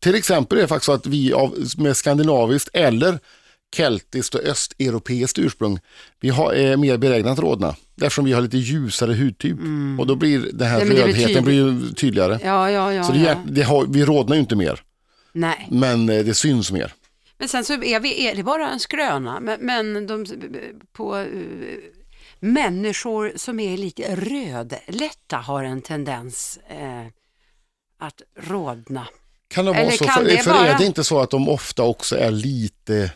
Till 0.00 0.14
exempel 0.14 0.58
är 0.58 0.62
det 0.62 0.68
faktiskt 0.68 0.86
så 0.86 0.92
att 0.92 1.06
vi 1.06 1.32
av, 1.32 1.58
med 1.76 1.96
skandinaviskt 1.96 2.70
eller 2.72 3.18
keltiskt 3.76 4.34
och 4.34 4.40
östeuropeiskt 4.40 5.38
ursprung, 5.38 5.78
vi 6.20 6.28
har, 6.28 6.52
är 6.52 6.76
mer 6.76 6.96
benägna 6.96 7.30
att 7.30 7.38
rodna. 7.38 7.76
Eftersom 7.96 8.24
vi 8.24 8.32
har 8.32 8.40
lite 8.40 8.58
ljusare 8.58 9.14
hudtyp. 9.14 9.58
Och 9.98 10.06
då 10.06 10.14
blir 10.14 10.50
den 10.52 10.68
här 10.68 10.78
men 10.78 10.88
det 10.88 10.94
blir 10.94 11.04
rödheten 11.04 11.44
blir 11.44 11.94
tydligare. 11.94 12.38
Ja, 12.44 12.70
ja, 12.70 12.92
ja. 12.92 13.04
Så 13.04 13.12
det, 13.12 13.18
ja. 13.18 13.36
det 13.46 13.62
har, 13.62 13.86
vi 13.86 14.04
rodnar 14.04 14.36
ju 14.36 14.40
inte 14.40 14.56
mer, 14.56 14.80
Nej. 15.32 15.68
men 15.70 16.08
eh, 16.08 16.24
det 16.24 16.34
syns 16.34 16.72
mer. 16.72 16.92
Men 17.42 17.48
sen 17.48 17.64
så 17.64 17.72
är, 17.72 18.00
vi, 18.00 18.26
är 18.26 18.34
det 18.34 18.42
bara 18.42 18.68
en 18.70 18.80
skröna, 18.80 19.40
men, 19.40 19.60
men 19.60 20.06
de, 20.06 20.26
på 20.92 21.16
eh, 21.16 21.26
människor 22.40 23.32
som 23.36 23.60
är 23.60 23.76
lite 23.76 24.16
rödlätta 24.16 25.36
har 25.36 25.64
en 25.64 25.82
tendens 25.82 26.58
eh, 26.68 27.06
att 28.00 28.22
rodna. 28.40 29.06
Kan 29.48 29.64
det 29.64 29.70
vara 29.70 29.80
Eller 29.80 29.92
så? 29.92 30.04
kan 30.04 30.14
För, 30.14 30.24
det 30.24 30.38
för 30.38 30.50
vara- 30.50 30.66
är 30.68 30.78
det 30.78 30.84
inte 30.86 31.04
så 31.04 31.20
att 31.20 31.30
de 31.30 31.48
ofta 31.48 31.82
också 31.82 32.16
är 32.18 32.30
lite 32.30 33.10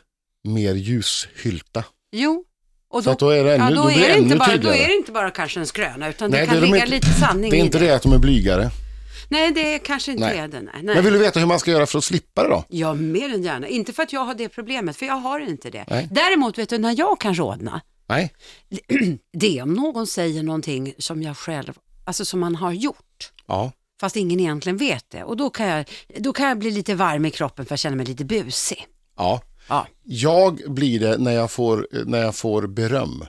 mer 0.44 0.74
ljushylta? 0.74 1.84
Jo. 2.12 2.44
Och 2.90 3.04
Så 3.04 3.10
att 3.10 3.18
då 3.18 3.30
är 3.30 3.44
det 3.44 3.54
ännu, 3.54 3.64
ja, 3.64 3.70
då 3.70 3.76
då, 3.82 3.86
blir 3.88 3.98
det 3.98 4.06
är 4.06 4.12
det 4.14 4.18
inte 4.18 4.36
bara, 4.36 4.46
då 4.48 4.52
tydligare. 4.52 4.78
är 4.84 4.88
det 4.88 4.94
inte 4.94 5.12
bara 5.12 5.30
kanske 5.30 5.60
en 5.60 5.66
skröna, 5.66 6.08
utan 6.08 6.30
Nej, 6.30 6.40
det 6.40 6.46
kan 6.46 6.54
det 6.54 6.58
är 6.58 6.60
de 6.60 6.66
ligga 6.66 6.78
inte- 6.84 6.90
lite 6.94 7.06
sanning 7.20 7.50
Det 7.50 7.56
är 7.56 7.58
i 7.58 7.64
inte 7.64 7.78
det. 7.78 7.86
det 7.86 7.94
att 7.94 8.02
de 8.02 8.12
är 8.12 8.18
blygare. 8.18 8.70
Nej, 9.28 9.52
det 9.52 9.78
kanske 9.78 10.12
inte 10.12 10.24
Nej. 10.26 10.38
är 10.38 10.48
det. 10.48 10.60
Nej. 10.60 10.82
Men 10.82 11.04
vill 11.04 11.12
du 11.12 11.18
veta 11.18 11.40
hur 11.40 11.46
man 11.46 11.58
ska 11.60 11.70
göra 11.70 11.86
för 11.86 11.98
att 11.98 12.04
slippa 12.04 12.42
det 12.42 12.48
då? 12.48 12.64
Ja, 12.68 12.94
mer 12.94 13.34
än 13.34 13.42
gärna. 13.42 13.68
Inte 13.68 13.92
för 13.92 14.02
att 14.02 14.12
jag 14.12 14.20
har 14.24 14.34
det 14.34 14.48
problemet, 14.48 14.96
för 14.96 15.06
jag 15.06 15.14
har 15.14 15.40
inte 15.40 15.70
det. 15.70 15.84
Nej. 15.88 16.08
Däremot, 16.10 16.58
vet 16.58 16.68
du, 16.68 16.78
när 16.78 16.98
jag 16.98 17.20
kan 17.20 17.34
rodna, 17.34 17.80
Nej, 18.08 18.32
det 19.32 19.58
är 19.58 19.62
om 19.62 19.72
någon 19.74 20.06
säger 20.06 20.42
någonting 20.42 20.94
som 20.98 21.22
jag 21.22 21.36
själv, 21.36 21.72
alltså 22.04 22.24
som 22.24 22.40
man 22.40 22.54
har 22.54 22.72
gjort. 22.72 23.32
ja. 23.46 23.72
Fast 24.00 24.16
ingen 24.16 24.40
egentligen 24.40 24.76
vet 24.76 25.10
det. 25.10 25.24
Och 25.24 25.36
då 25.36 25.50
kan, 25.50 25.66
jag, 25.66 25.84
då 26.18 26.32
kan 26.32 26.48
jag 26.48 26.58
bli 26.58 26.70
lite 26.70 26.94
varm 26.94 27.24
i 27.26 27.30
kroppen 27.30 27.66
för 27.66 27.72
jag 27.72 27.78
känner 27.78 27.96
mig 27.96 28.06
lite 28.06 28.24
busig. 28.24 28.86
ja. 29.16 29.40
Ja, 29.68 29.86
Jag 30.02 30.60
blir 30.74 31.00
det 31.00 31.18
när 31.18 31.32
jag 31.32 31.50
får, 31.50 31.88
när 32.06 32.18
jag 32.18 32.34
får 32.36 32.66
beröm. 32.66 33.24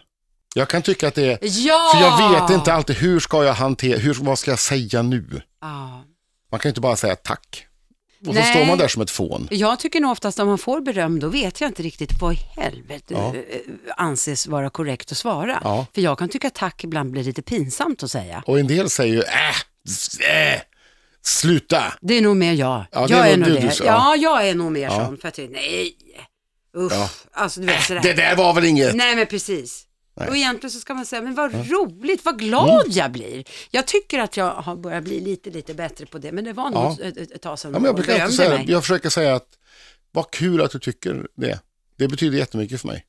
Jag 0.57 0.69
kan 0.69 0.81
tycka 0.81 1.07
att 1.07 1.15
det 1.15 1.25
är, 1.25 1.39
ja! 1.41 1.91
för 1.93 2.01
jag 2.01 2.31
vet 2.31 2.49
inte 2.49 2.73
alltid 2.73 2.95
hur 2.95 3.19
ska 3.19 3.43
jag 3.43 3.53
hantera, 3.53 3.99
hur, 3.99 4.13
vad 4.13 4.39
ska 4.39 4.51
jag 4.51 4.59
säga 4.59 5.01
nu? 5.01 5.41
Ja. 5.61 6.03
Man 6.51 6.59
kan 6.59 6.69
ju 6.69 6.71
inte 6.71 6.81
bara 6.81 6.95
säga 6.95 7.15
tack. 7.15 7.67
Och 8.19 8.25
så 8.25 8.33
Nej. 8.33 8.55
står 8.55 8.65
man 8.65 8.77
där 8.77 8.87
som 8.87 9.01
ett 9.01 9.11
fån. 9.11 9.47
Jag 9.51 9.79
tycker 9.79 9.99
nog 9.99 10.11
oftast 10.11 10.39
om 10.39 10.47
man 10.47 10.57
får 10.57 10.81
beröm, 10.81 11.19
då 11.19 11.27
vet 11.27 11.61
jag 11.61 11.69
inte 11.69 11.83
riktigt 11.83 12.21
vad 12.21 12.33
i 12.33 12.35
helvete 12.35 13.13
Ja. 13.13 13.35
eh, 13.35 13.59
anses 13.97 14.47
vara 14.47 14.69
korrekt 14.69 15.11
att 15.11 15.17
svara. 15.17 15.59
Ja. 15.63 15.85
För 15.93 16.01
jag 16.01 16.19
kan 16.19 16.29
tycka 16.29 16.47
att 16.47 16.55
tack 16.55 16.83
ibland 16.83 17.11
blir 17.11 17.23
lite 17.23 17.41
pinsamt 17.41 18.03
att 18.03 18.11
säga. 18.11 18.43
Och 18.45 18.59
en 18.59 18.67
del 18.67 18.89
säger 18.89 19.13
ju, 19.13 19.21
äh, 19.21 20.53
äh 20.53 20.61
sluta. 21.25 21.83
Det 22.01 22.13
är 22.13 22.21
nog 22.21 22.37
mer 22.37 22.53
jag. 22.53 22.85
Ja, 22.91 23.07
jag 23.09 23.27
är 23.27 23.33
är 23.33 23.37
nog 23.37 23.47
du- 23.47 23.53
det. 23.53 23.61
du- 23.79 23.85
ja. 23.85 24.15
jag 24.15 24.49
är 24.49 24.55
nog 24.55 24.71
mer 24.71 24.81
Ja. 24.81 25.05
sån. 25.05 25.17
För 25.17 25.27
att 25.27 25.37
nej, 25.37 25.95
usch. 26.77 26.93
Alltså 27.33 27.59
du 27.59 27.65
vet 27.65 27.83
sådär. 27.83 28.01
Det 28.01 28.13
där 28.13 28.35
var 28.35 28.53
väl 28.53 28.65
inget? 28.65 28.95
Nej 28.95 29.15
men 29.15 29.25
precis. 29.25 29.86
Nej. 30.17 30.27
Och 30.29 30.37
egentligen 30.37 30.71
så 30.71 30.79
ska 30.79 30.93
man 30.93 31.05
säga, 31.05 31.21
men 31.21 31.35
vad 31.35 31.53
roligt, 31.53 32.25
vad 32.25 32.39
glad 32.39 32.85
jag 32.87 33.11
blir. 33.11 33.43
Jag 33.71 33.87
tycker 33.87 34.19
att 34.19 34.37
jag 34.37 34.51
har 34.51 34.75
börjat 34.75 35.03
bli 35.03 35.19
lite, 35.19 35.49
lite 35.49 35.73
bättre 35.73 36.05
på 36.05 36.17
det, 36.17 36.31
men 36.31 36.43
det 36.43 36.53
var 36.53 36.69
nog 36.69 36.95
Ja. 36.99 37.05
ett, 37.05 37.17
ett, 37.31 37.41
tag 37.41 37.59
sedan 37.59 37.71
Ja, 37.73 37.79
men 37.79 37.85
jag, 37.85 37.95
brukar 37.95 38.19
alltid 38.19 38.37
säga, 38.37 38.49
mig. 38.49 38.65
jag 38.71 38.81
försöker 38.83 39.09
säga 39.09 39.35
att 39.35 39.47
vad 40.11 40.31
kul 40.31 40.61
att 40.61 40.71
du 40.71 40.79
tycker 40.79 41.27
det. 41.35 41.59
Det 41.97 42.07
betyder 42.07 42.37
jättemycket 42.37 42.81
för 42.81 42.87
mig. 42.87 43.05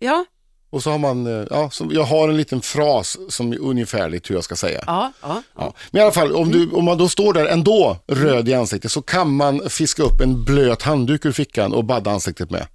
Ja, 0.00 0.24
Och 0.70 0.82
så 0.82 0.90
har 0.90 0.98
man, 0.98 1.26
eh, 1.26 1.46
ja, 1.50 1.70
så 1.70 1.88
jag 1.92 2.04
har 2.04 2.28
en 2.28 2.36
liten 2.36 2.60
fras 2.60 3.18
som 3.28 3.52
är 3.52 3.58
ungefärligt 3.58 4.30
hur 4.30 4.34
jag 4.34 4.44
ska 4.44 4.56
säga. 4.56 4.84
ja, 4.86 5.12
ja. 5.22 5.42
Ja. 5.56 5.74
Men 5.90 6.00
i 6.00 6.02
alla 6.02 6.12
fall, 6.12 6.32
om, 6.32 6.50
du, 6.50 6.70
om 6.70 6.84
man 6.84 6.98
då 6.98 7.08
står 7.08 7.32
där 7.34 7.46
ändå 7.46 7.96
röd 8.06 8.48
i 8.48 8.54
ansiktet 8.54 8.92
så 8.92 9.02
kan 9.02 9.34
man 9.36 9.70
fiska 9.70 10.02
upp 10.02 10.20
en 10.20 10.44
blöt 10.44 10.82
handduk 10.82 11.24
ur 11.24 11.32
fickan 11.32 11.72
och 11.72 11.84
badda 11.84 12.10
ansiktet 12.10 12.50
med. 12.50 12.66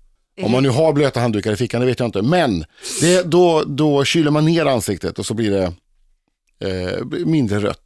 Om 0.42 0.52
man 0.52 0.64
nu 0.64 0.70
har 0.70 0.94
blöta 0.94 1.20
handdukar 1.20 1.52
i 1.52 1.56
fickan, 1.56 1.82
det 1.82 1.88
vet 1.88 2.00
jag 2.00 2.08
inte. 2.08 2.22
Men 2.22 2.66
det, 3.02 3.22
då, 3.24 3.64
då 3.64 4.04
kyler 4.04 4.32
man 4.32 4.46
ner 4.46 4.66
ansiktet 4.66 5.20
och 5.20 5.26
så 5.26 5.34
blir 5.34 5.52
det 5.52 5.74
eh, 6.70 7.06
mindre 7.06 7.60
rött. 7.60 7.82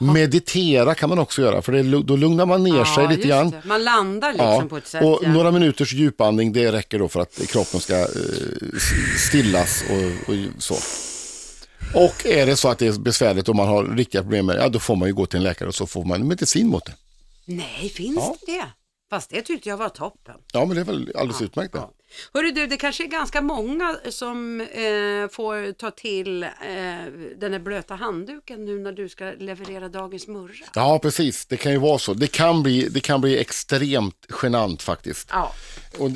Meditera 0.00 0.94
kan 0.94 1.08
man 1.08 1.18
också 1.18 1.42
göra, 1.42 1.62
för 1.62 1.72
det, 1.72 1.82
då 2.02 2.16
lugnar 2.16 2.46
man 2.46 2.64
ner 2.64 2.84
sig 2.84 3.04
Ja, 3.04 3.10
lite 3.10 3.14
just 3.14 3.28
grann. 3.28 3.50
det. 3.50 3.62
Man 3.64 3.84
landar 3.84 4.32
liksom 4.32 4.46
Ja, 4.48 4.62
på 4.68 4.76
ett 4.76 4.86
sätt. 4.86 5.02
och 5.04 5.20
ja. 5.22 5.32
några 5.32 5.50
minuters 5.50 5.92
djupandning 5.92 6.52
det 6.52 6.72
räcker 6.72 6.98
då 6.98 7.08
för 7.08 7.20
att 7.20 7.40
kroppen 7.48 7.80
ska 7.80 7.98
eh, 8.00 8.06
stillas 9.28 9.84
och, 9.90 10.28
och 10.34 10.62
så. 10.62 10.74
Och 11.94 12.26
är 12.26 12.46
det 12.46 12.56
så 12.56 12.68
att 12.68 12.78
det 12.78 12.86
är 12.86 12.92
besvärligt 12.92 13.48
och 13.48 13.56
man 13.56 13.68
har 13.68 13.84
riktiga 13.84 14.22
problem 14.22 14.46
med 14.46 14.56
det, 14.56 14.62
ja 14.62 14.68
då 14.68 14.78
får 14.78 14.96
man 14.96 15.08
ju 15.08 15.14
gå 15.14 15.26
till 15.26 15.36
en 15.36 15.42
läkare 15.42 15.68
och 15.68 15.74
så 15.74 15.86
får 15.86 16.04
man 16.04 16.28
medicin 16.28 16.68
mot 16.68 16.84
det. 16.84 16.92
Nej, 17.44 17.88
finns 17.94 18.16
det 18.46 18.52
det? 18.52 18.64
Fast 19.10 19.30
det 19.30 19.42
tyckte 19.42 19.68
jag 19.68 19.76
var 19.76 19.88
toppen. 19.88 20.34
Ja 20.52 20.64
men 20.64 20.74
det 20.76 20.80
är 20.82 20.84
väl 20.84 21.12
alldeles 21.16 21.42
utmärkt 21.42 21.72
det. 21.72 21.78
Ja. 21.78 21.90
Hörru 22.34 22.50
du, 22.50 22.66
det 22.66 22.76
kanske 22.76 23.04
är 23.04 23.08
ganska 23.08 23.40
många 23.40 23.96
som 24.10 24.60
eh, 24.60 25.28
får 25.32 25.72
ta 25.72 25.90
till 25.90 26.42
eh, 26.42 26.48
den 27.38 27.52
här 27.52 27.58
blöta 27.58 27.94
handduken 27.94 28.64
nu 28.64 28.78
när 28.78 28.92
du 28.92 29.08
ska 29.08 29.24
leverera 29.38 29.88
dagens 29.88 30.26
murra. 30.28 30.52
Ja 30.74 30.98
precis, 30.98 31.46
det 31.46 31.56
kan 31.56 31.72
ju 31.72 31.78
vara 31.78 31.98
så. 31.98 32.14
Det 32.14 32.26
kan 32.26 32.62
bli, 32.62 32.88
det 32.88 33.00
kan 33.00 33.20
bli 33.20 33.38
extremt 33.38 34.26
genant 34.42 34.82
faktiskt. 34.82 35.28
Ja, 35.32 35.52
Och, 35.98 36.10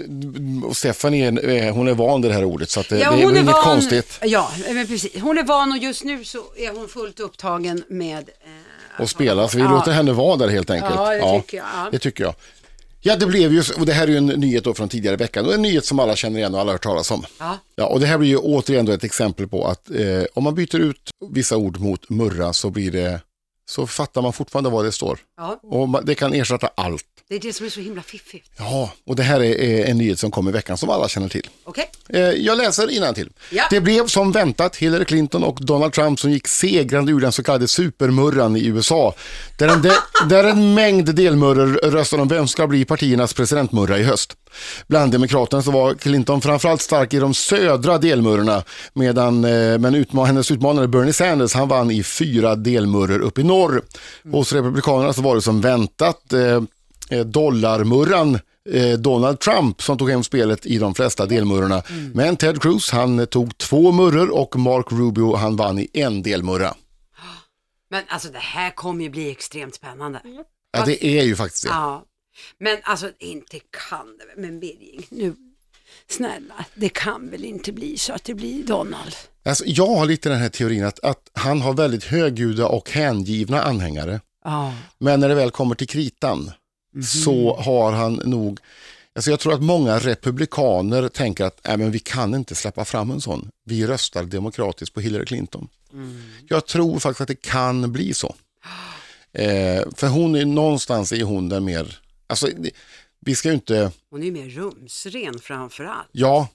och 0.68 0.76
Stefan 0.76 1.14
är, 1.14 1.48
eh, 1.48 1.74
hon 1.74 1.88
är 1.88 1.94
van 1.94 2.22
vid 2.22 2.30
det 2.30 2.34
här 2.34 2.44
ordet 2.44 2.70
så 2.70 2.82
det, 2.88 2.98
ja 2.98 3.10
det 3.12 3.22
är 3.22 3.26
väl 3.26 3.36
är 3.36 3.40
inget 3.40 3.52
van. 3.54 3.62
konstigt. 3.64 4.18
Ja, 4.22 4.50
men 4.74 4.86
precis. 4.86 5.20
Hon 5.22 5.38
är 5.38 5.42
van 5.44 5.72
och 5.72 5.78
just 5.78 6.04
nu 6.04 6.24
så 6.24 6.38
är 6.56 6.72
hon 6.76 6.88
fullt 6.88 7.20
upptagen 7.20 7.84
med 7.88 8.30
eh, 8.44 9.00
och 9.02 9.10
spela. 9.10 9.48
Så 9.48 9.56
vi 9.56 9.62
Ja. 9.64 9.70
låter 9.70 9.92
henne 9.92 10.12
vara 10.12 10.36
där 10.36 10.48
helt 10.48 10.70
enkelt. 10.70 10.94
Ja, 10.96 11.10
det 11.14 11.40
tycker 11.40 11.56
jag, 11.56 11.66
ja. 11.74 11.88
Det 11.92 11.98
tycker 11.98 12.24
jag. 12.24 12.34
Ja, 13.04 13.16
det 13.16 13.26
blev 13.26 13.52
ju, 13.52 13.62
och 13.78 13.86
det 13.86 13.92
här 13.92 14.06
är 14.06 14.10
ju 14.10 14.16
en 14.16 14.26
nyhet 14.26 14.64
då 14.64 14.74
från 14.74 14.88
tidigare 14.88 15.16
veckan 15.16 15.46
och 15.46 15.54
en 15.54 15.62
nyhet 15.62 15.84
som 15.84 15.98
alla 15.98 16.16
känner 16.16 16.38
igen 16.38 16.54
och 16.54 16.60
alla 16.60 16.68
har 16.68 16.74
hört 16.74 16.82
talas 16.82 17.10
om. 17.10 17.24
Ja. 17.38 17.58
Ja, 17.76 17.86
och 17.86 18.00
det 18.00 18.06
här 18.06 18.18
blir 18.18 18.28
ju 18.28 18.36
återigen 18.36 18.86
då 18.86 18.92
ett 18.92 19.04
exempel 19.04 19.48
på 19.48 19.66
att 19.66 19.90
eh, 19.90 20.24
om 20.34 20.44
man 20.44 20.54
byter 20.54 20.76
ut 20.76 21.10
vissa 21.30 21.56
ord 21.56 21.80
mot 21.80 22.10
murra 22.10 22.52
så 22.52 22.70
blir 22.70 22.92
det, 22.92 23.20
så 23.72 23.86
fattar 23.86 24.22
man 24.22 24.32
fortfarande 24.32 24.70
vad 24.70 24.84
det 24.84 24.92
står. 24.92 25.18
Ja, 25.36 25.60
Och 25.62 26.04
det 26.04 26.14
kan 26.14 26.32
ersätta 26.34 26.70
allt. 26.74 27.04
det 27.28 27.34
är 27.34 27.40
det 27.40 27.52
som 27.52 27.66
är 27.66 27.70
så 27.70 27.80
himla 27.80 28.02
fiffigt. 28.02 28.50
Ja, 28.58 28.92
och 29.06 29.16
det 29.16 29.22
här 29.22 29.42
är, 29.42 29.84
en 29.84 29.98
nyhet 29.98 30.18
som 30.18 30.30
kom 30.30 30.48
i 30.48 30.52
veckan 30.52 30.76
som 30.78 30.90
alla 30.90 31.08
känner 31.08 31.28
till. 31.28 31.48
Okej? 31.64 31.90
Eh, 32.08 32.20
Jag 32.20 32.58
läser 32.58 32.88
till. 33.14 33.30
Ja. 33.50 33.64
Det 33.70 33.80
blev 33.80 34.06
som 34.06 34.32
väntat 34.32 34.76
Hillary 34.76 35.04
Clinton 35.04 35.44
och 35.44 35.58
Donald 35.60 35.92
Trump 35.92 36.20
som 36.20 36.30
gick 36.30 36.48
segrande 36.48 37.12
ur 37.12 37.20
den 37.20 37.32
så 37.32 37.42
kallade 37.42 37.68
supermurran 37.68 38.56
i 38.56 38.66
USA. 38.66 39.14
Där 39.58 39.68
en, 39.68 39.82
de, 39.82 39.92
där 40.28 40.44
en 40.44 40.74
mängd 40.74 41.14
delmurror 41.14 41.90
röstade 41.90 42.22
om 42.22 42.28
vem 42.28 42.48
ska 42.48 42.66
bli 42.66 42.84
partiernas 42.84 43.34
presidentmurra 43.34 43.98
i 43.98 44.02
höst. 44.02 44.36
Bland 44.86 45.12
demokraterna 45.12 45.62
så 45.62 45.70
var 45.70 45.94
Clinton 45.94 46.40
framförallt 46.40 46.82
stark 46.82 47.14
i 47.14 47.18
de 47.18 47.34
södra 47.34 47.98
delmurrorna 47.98 48.62
medan 48.92 49.44
eh, 49.44 49.78
men 49.78 49.94
utma 49.94 50.24
hennes 50.24 50.50
utmanare 50.50 50.88
Bernie 50.88 51.12
Sanders 51.12 51.54
han 51.54 51.68
vann 51.68 51.90
i 51.90 52.02
fyra 52.02 52.56
delmurror 52.56 53.18
upp 53.20 53.38
i 53.38 53.42
norr. 53.42 53.82
Hos 54.32 54.52
republikanerna 54.52 55.12
så 55.12 55.22
var 55.22 55.34
det 55.34 55.42
som 55.42 55.60
väntat 55.60 56.32
eh, 56.32 56.62
eh, 57.10 57.24
dollarmurran 57.26 58.38
eh, 58.70 58.98
Donald 58.98 59.40
Trump 59.40 59.82
som 59.82 59.98
tog 59.98 60.10
hem 60.10 60.24
spelet 60.24 60.66
i 60.66 60.78
de 60.78 60.94
flesta 60.94 61.26
delmurrorna. 61.26 61.82
Men 62.14 62.36
Ted 62.36 62.62
Cruz 62.62 62.90
han 62.90 63.26
tog 63.26 63.58
två 63.58 63.92
murror 63.92 64.30
och 64.30 64.56
Mark 64.56 64.92
Rubio 64.92 65.36
han 65.36 65.56
vann 65.56 65.78
i 65.78 65.88
en 65.92 66.22
delmurra. 66.22 66.74
Men 67.90 68.02
alltså 68.08 68.28
det 68.28 68.38
här 68.38 68.70
kommer 68.70 69.04
ju 69.04 69.10
bli 69.10 69.30
extremt 69.30 69.74
spännande. 69.74 70.20
Ja, 70.72 70.84
det 70.86 71.06
är 71.06 71.24
ju 71.24 71.36
faktiskt 71.36 71.64
det. 71.64 71.70
Ja, 71.70 72.04
men 72.58 72.78
alltså 72.82 73.10
inte 73.18 73.58
kan 73.88 74.18
det 74.18 74.24
väl, 74.24 74.38
men 74.38 74.60
Birging, 74.60 75.06
nu, 75.10 75.34
snälla, 76.08 76.64
det 76.74 76.88
kan 76.88 77.30
väl 77.30 77.44
inte 77.44 77.72
bli 77.72 77.98
så 77.98 78.12
att 78.12 78.24
det 78.24 78.34
blir 78.34 78.64
Donald? 78.64 79.14
Alltså, 79.44 79.64
jag 79.66 79.86
har 79.86 80.06
lite 80.06 80.28
den 80.28 80.38
här 80.38 80.48
teorin 80.48 80.84
att, 80.84 80.98
att 81.00 81.30
han 81.32 81.60
har 81.60 81.74
väldigt 81.74 82.04
högljudda 82.04 82.66
och 82.66 82.90
hängivna 82.90 83.62
anhängare. 83.62 84.20
Ja. 84.44 84.74
Men 84.98 85.20
när 85.20 85.28
det 85.28 85.34
väl 85.34 85.50
kommer 85.50 85.74
till 85.74 85.88
kritan 85.88 86.50
så 87.22 87.56
har 87.56 87.92
han 87.92 88.14
nog, 88.14 88.60
alltså 89.14 89.30
jag 89.30 89.40
tror 89.40 89.54
att 89.54 89.62
många 89.62 89.98
republikaner 89.98 91.08
tänker 91.08 91.44
att 91.44 91.60
Nej, 91.64 91.76
men 91.76 91.90
vi 91.90 91.98
kan 91.98 92.34
inte 92.34 92.54
släppa 92.54 92.84
fram 92.84 93.10
en 93.10 93.20
sån. 93.20 93.50
Vi 93.64 93.86
röstar 93.86 94.24
demokratiskt 94.24 94.94
på 94.94 95.00
Hillary 95.00 95.24
Clinton. 95.24 95.68
Jag 96.48 96.66
tror 96.66 96.98
faktiskt 96.98 97.20
att 97.20 97.28
det 97.28 97.42
kan 97.42 97.92
bli 97.92 98.14
så. 98.14 98.34
Eh, 99.32 99.82
för 99.94 100.08
hon 100.08 100.34
är 100.34 100.44
någonstans 100.44 101.12
är 101.12 101.22
hon 101.22 101.48
den 101.48 101.64
mer, 101.64 101.98
alltså 102.32 102.48
vi 103.20 103.34
ska 103.34 103.48
ju 103.48 103.54
inte, 103.54 103.90
Hon 104.10 104.20
är 104.20 104.26
ju 104.26 104.32
mer 104.32 104.48
rumsren 104.48 105.38
framför 105.38 105.84
allt. 105.84 106.08
ja, 106.12 106.48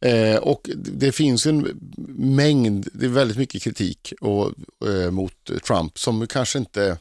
eh, 0.00 0.36
och 0.36 0.70
det 0.74 1.12
finns 1.12 1.46
en 1.46 1.80
mängd, 2.18 2.88
det 2.92 3.06
är 3.06 3.10
väldigt 3.10 3.36
mycket 3.36 3.62
kritik 3.62 4.12
och, 4.20 4.52
eh, 4.88 5.10
mot 5.10 5.50
Trump 5.66 5.98
som 5.98 6.26
kanske 6.26 6.58
inte 6.58 6.98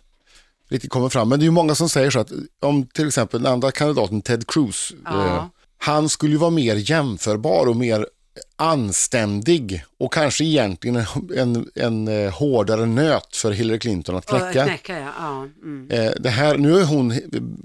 riktigt 0.70 0.90
kommer 0.92 1.10
fram. 1.10 1.30
Men 1.30 1.40
det 1.40 1.44
är 1.44 1.48
ju 1.48 1.52
många 1.52 1.76
som 1.76 1.90
säger 1.90 2.10
så 2.12 2.20
att 2.20 2.32
om 2.60 2.86
till 2.88 3.08
exempel 3.08 3.44
den 3.44 3.54
andra 3.54 3.72
kandidaten 3.72 4.22
Ted 4.22 4.48
Cruz, 4.48 4.94
eh, 5.08 5.46
han 5.78 6.10
skulle 6.10 6.32
ju 6.32 6.38
vara 6.38 6.52
mer 6.52 6.76
jämförbar 6.76 7.66
och 7.66 7.76
mer 7.76 8.08
anständig 8.56 9.84
och 10.00 10.14
kanske 10.14 10.44
egentligen 10.44 10.96
en, 10.96 11.06
en, 11.36 11.70
en 11.76 12.08
eh, 12.08 12.32
hårdare 12.34 12.86
nöt 12.86 13.36
för 13.36 13.52
Hillary 13.52 13.80
Clinton 13.80 14.16
att 14.16 14.26
knäcka. 14.26 14.64
knäcka 14.66 15.00
ja. 15.00 15.12
ja. 15.18 15.48
Mm. 15.64 15.92
Eh, 15.92 16.12
det 16.20 16.30
här, 16.30 16.58
nu 16.58 16.72
har 16.72 16.84
hon, 16.84 17.12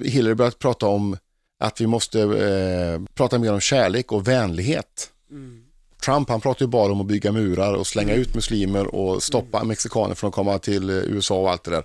Hillary 0.05 0.35
börjat 0.35 0.59
prata 0.59 0.87
om 0.87 1.17
att 1.61 1.81
vi 1.81 1.87
måste 1.87 2.21
eh, 2.21 3.15
prata 3.15 3.39
mer 3.39 3.53
om 3.53 3.61
kärlek 3.61 4.13
och 4.13 4.29
vänlighet. 4.29 5.11
Mm. 5.31 5.63
Trump 6.05 6.29
han 6.29 6.41
pratar 6.41 6.65
ju 6.65 6.69
bara 6.71 6.93
om 6.93 7.01
att 7.01 7.07
bygga 7.07 7.33
murar 7.33 7.75
och 7.75 7.87
slänga 7.87 8.15
ut 8.15 8.35
muslimer 8.35 8.95
och 8.95 9.23
stoppa 9.23 9.59
Mm. 9.59 9.69
mexikaner 9.69 10.15
från 10.15 10.29
att 10.29 10.35
komma 10.35 10.59
till 10.59 10.91
eh, 10.91 10.97
USA 10.97 11.35
och 11.41 11.51
allt 11.51 11.65
det 11.65 11.71
där. 11.71 11.85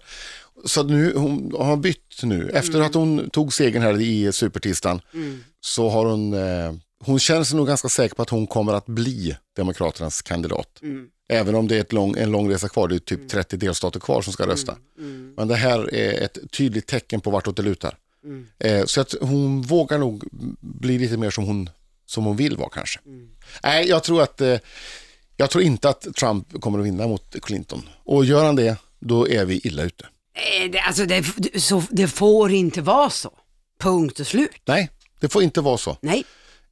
Så 0.66 0.84
nu 0.84 1.14
hon 1.16 1.54
har 1.60 1.78
bytt 1.78 2.24
nu. 2.24 2.50
Efter 2.54 2.76
Mm. 2.76 2.88
att 2.88 2.94
hon 2.94 3.30
tog 3.30 3.54
segern 3.54 3.82
här 3.82 4.02
i 4.02 4.32
supertisdagen 4.32 5.02
så 5.62 5.90
har 5.90 6.06
hon, 6.06 6.34
eh, 6.34 6.74
hon 7.04 7.20
känner 7.20 7.44
sig 7.44 7.58
nog 7.58 7.68
ganska 7.68 7.90
säker 7.90 8.16
på 8.16 8.22
att 8.22 8.30
hon 8.30 8.48
kommer 8.48 8.74
att 8.74 8.86
bli 8.86 9.38
Demokraternas 9.56 10.22
kandidat. 10.22 10.80
Mm. 10.82 11.08
Även 11.30 11.56
om 11.56 11.68
det 11.68 11.76
är 11.76 11.82
ett 11.82 11.94
lång, 11.94 12.18
en 12.18 12.32
lång 12.32 12.52
resa 12.52 12.70
kvar, 12.70 12.88
det 12.88 12.96
är 12.96 13.00
typ 13.00 13.30
30 13.30 13.58
delstater 13.58 14.00
kvar 14.00 14.22
som 14.22 14.34
ska 14.34 14.48
rösta. 14.48 14.76
Mm. 14.98 15.34
Men 15.38 15.48
det 15.48 15.56
här 15.56 15.94
är 15.94 16.24
ett 16.24 16.38
tydligt 16.52 16.88
tecken 16.88 17.22
på 17.22 17.30
vartåt 17.32 17.56
det 17.56 17.64
lutar. 17.64 17.98
Mm. 18.24 18.48
Eh, 18.60 18.86
så 18.86 19.02
att 19.02 19.16
hon 19.22 19.62
vågar 19.62 19.98
nog 19.98 20.24
bli 20.60 21.00
lite 21.00 21.18
mer 21.18 21.30
som 21.30 21.44
hon, 21.44 21.70
som 22.06 22.26
hon 22.26 22.38
vill 22.38 22.58
vara 22.58 22.70
kanske. 22.70 23.00
Mm. 23.06 23.30
Nej, 23.64 23.88
jag 23.88 24.04
tror 24.04 24.22
att 24.22 24.42
eh, 24.42 24.58
jag 25.38 25.50
tror 25.50 25.64
inte 25.64 25.90
att 25.90 26.08
Trump 26.16 26.62
kommer 26.62 26.80
att 26.80 26.86
vinna 26.86 27.08
mot 27.08 27.36
Clinton. 27.42 27.90
Och 28.04 28.26
gör 28.26 28.46
han 28.46 28.56
det, 28.56 28.78
då 29.00 29.28
är 29.28 29.46
vi 29.46 29.62
illa 29.64 29.84
ute. 29.84 30.06
Nej, 30.36 30.70
det, 30.70 30.80
alltså 30.80 31.06
det, 31.06 31.26
så, 31.62 31.84
det 31.90 32.08
får 32.08 32.52
inte 32.52 32.82
vara 32.82 33.10
så. 33.10 33.32
Punkt 33.80 34.20
och 34.20 34.28
slut. 34.28 34.62
Nej, 34.66 34.90
det 35.20 35.30
får 35.30 35.44
inte 35.44 35.62
vara 35.62 35.78
så. 35.78 35.98
Nej. 36.02 36.24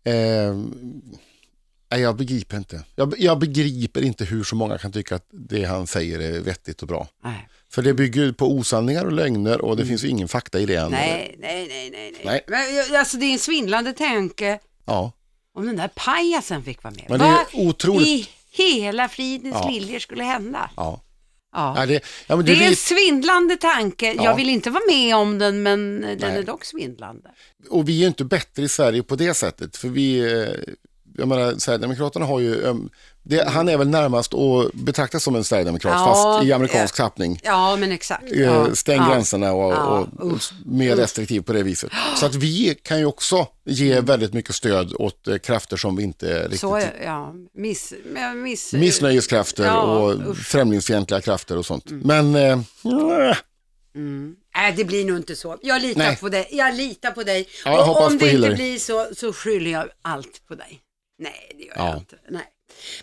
Eh, 0.10 2.00
jag 2.00 2.16
begriper 2.18 2.58
inte. 2.58 2.84
Jag, 2.96 3.14
jag 3.18 3.40
begriper 3.40 4.02
inte 4.02 4.26
hur 4.26 4.44
så 4.44 4.56
många 4.56 4.78
kan 4.78 4.92
tycka 4.92 5.16
att 5.16 5.26
det 5.32 5.64
han 5.66 5.88
säger 5.88 6.20
är 6.20 6.40
vettigt 6.40 6.82
och 6.82 6.88
bra. 6.88 7.08
Nej. 7.24 7.48
För 7.72 7.82
det 7.82 7.94
bygger 7.94 8.32
på 8.32 8.52
osanningar 8.54 9.06
och 9.06 9.12
lögner 9.12 9.62
och 9.62 9.78
det 9.78 9.86
finns 9.86 10.04
ju 10.04 10.08
ingen 10.08 10.28
fakta 10.28 10.60
i 10.60 10.66
det. 10.66 10.76
än. 10.76 10.88
Mm. 10.88 10.92
Nej, 11.00 11.36
nej, 11.40 11.68
nej, 11.70 11.90
nej. 11.92 12.14
nej. 12.26 12.42
Men, 12.48 13.00
alltså 13.00 13.18
det 13.18 13.26
är 13.26 13.34
en 13.34 13.40
svindlande 13.40 13.94
tanke 13.94 14.60
Ja, 14.86 15.12
om 15.54 15.66
den 15.66 15.76
där 15.76 15.90
pajasen 15.96 16.64
fick 16.64 16.84
vara 16.84 16.94
med. 16.94 17.06
Men 17.10 17.20
det 17.20 17.26
är 17.26 17.46
otroligt- 17.54 18.08
i 18.08 18.30
hela 18.52 19.10
fridens 19.10 19.56
Ja. 19.62 19.70
liljor 19.70 20.00
skulle 20.00 20.24
hända? 20.24 20.70
ja. 20.76 21.02
Ja. 21.54 21.74
ja, 21.78 21.86
det, 21.86 22.04
ja 22.28 22.36
Det 22.36 22.44
du 22.44 22.64
är 22.64 22.68
en 22.68 22.76
svindlande 22.76 23.58
tanke. 23.58 24.14
Ja. 24.14 24.24
Jag 24.24 24.36
vill 24.36 24.50
inte 24.50 24.70
vara 24.70 24.84
med 24.88 25.16
om 25.16 25.40
den, 25.40 25.64
men 25.64 26.02
den 26.02 26.18
Nej. 26.20 26.38
är 26.38 26.44
dock 26.44 26.66
svindlande. 26.66 27.30
och 27.70 27.90
vi 27.90 28.04
är 28.04 28.08
inte 28.08 28.26
bättre 28.26 28.64
i 28.64 28.70
Sverige 28.70 29.04
på 29.04 29.16
det 29.16 29.34
sättet. 29.34 29.78
För 29.78 29.88
vi, 29.88 30.20
eh, 30.20 30.74
jag 31.20 31.28
menar, 31.28 31.56
Sverigedemokraterna 31.58 32.26
har 32.26 32.40
ju, 32.40 32.66
eh, 32.66 32.76
det, 33.24 33.50
han 33.50 33.70
är 33.70 33.78
väl 33.78 33.90
närmast 33.90 34.34
att 34.34 34.74
betraktas 34.74 35.24
som 35.24 35.36
en 35.36 35.44
Sverigedemokrat 35.44 35.94
Ja, 35.94 36.06
fast 36.06 36.48
i 36.48 36.54
amerikansk 36.54 36.96
tappning. 36.96 37.40
Ja, 37.44 37.76
men 37.76 37.92
exakt. 37.92 38.32
Eh, 38.32 38.40
Ja. 38.42 38.76
Stäng 38.76 38.98
ja. 39.02 39.10
gränserna 39.10 39.52
och, 39.54 39.74
Ja, 39.74 40.08
och 40.20 40.34
usch. 40.34 40.52
mer 40.66 40.96
restriktiv 40.96 41.42
på 41.42 41.54
det 41.54 41.64
viset. 41.64 41.92
Så 42.16 42.26
att 42.26 42.36
vi 42.36 42.76
kan 42.84 43.00
ju 43.00 43.06
också 43.06 43.48
ge 43.66 44.00
väldigt 44.02 44.34
mycket 44.34 44.56
stöd 44.56 44.94
åt 45.00 45.28
eh, 45.28 45.38
krafter 45.38 45.78
som 45.78 45.96
vi 45.96 46.04
inte 46.04 46.44
riktigt... 46.44 46.60
Så, 46.60 46.82
ja. 47.04 47.34
Miss, 47.54 47.94
miss, 48.36 48.74
Missnöjeskrafter 48.74 49.66
Ja, 49.66 49.82
och. 49.82 50.12
Mm. 50.12 50.36
främlingsfientliga 50.36 51.22
krafter 51.22 51.58
och 51.58 51.66
sånt. 51.66 51.86
Men 51.90 52.36
eh, 52.36 52.60
Mm. 53.96 54.36
Nej, 54.56 54.74
det 54.78 54.86
blir 54.86 55.06
nog 55.06 55.18
inte 55.18 55.36
så. 55.36 55.58
Jag 55.62 55.82
litar 55.82 56.00
Nej. 56.00 56.18
på 56.18 56.30
dig. 56.30 56.48
Jag 56.52 56.76
litar 56.76 57.12
på 57.12 57.24
dig. 57.24 57.48
Ja, 57.66 57.90
och 57.90 58.06
om 58.06 58.18
det 58.18 58.32
inte 58.32 58.50
blir 58.50 58.78
så, 58.78 59.08
så 59.16 59.34
skyller 59.34 59.72
jag 59.72 59.86
allt 60.02 60.42
på 60.48 60.56
dig. 60.56 60.80
Nej, 61.20 61.52
det 61.58 61.64
gör 61.64 61.74
Ja. 61.76 61.88
jag 61.90 61.98
inte. 61.98 62.16
Nej. 62.30 62.48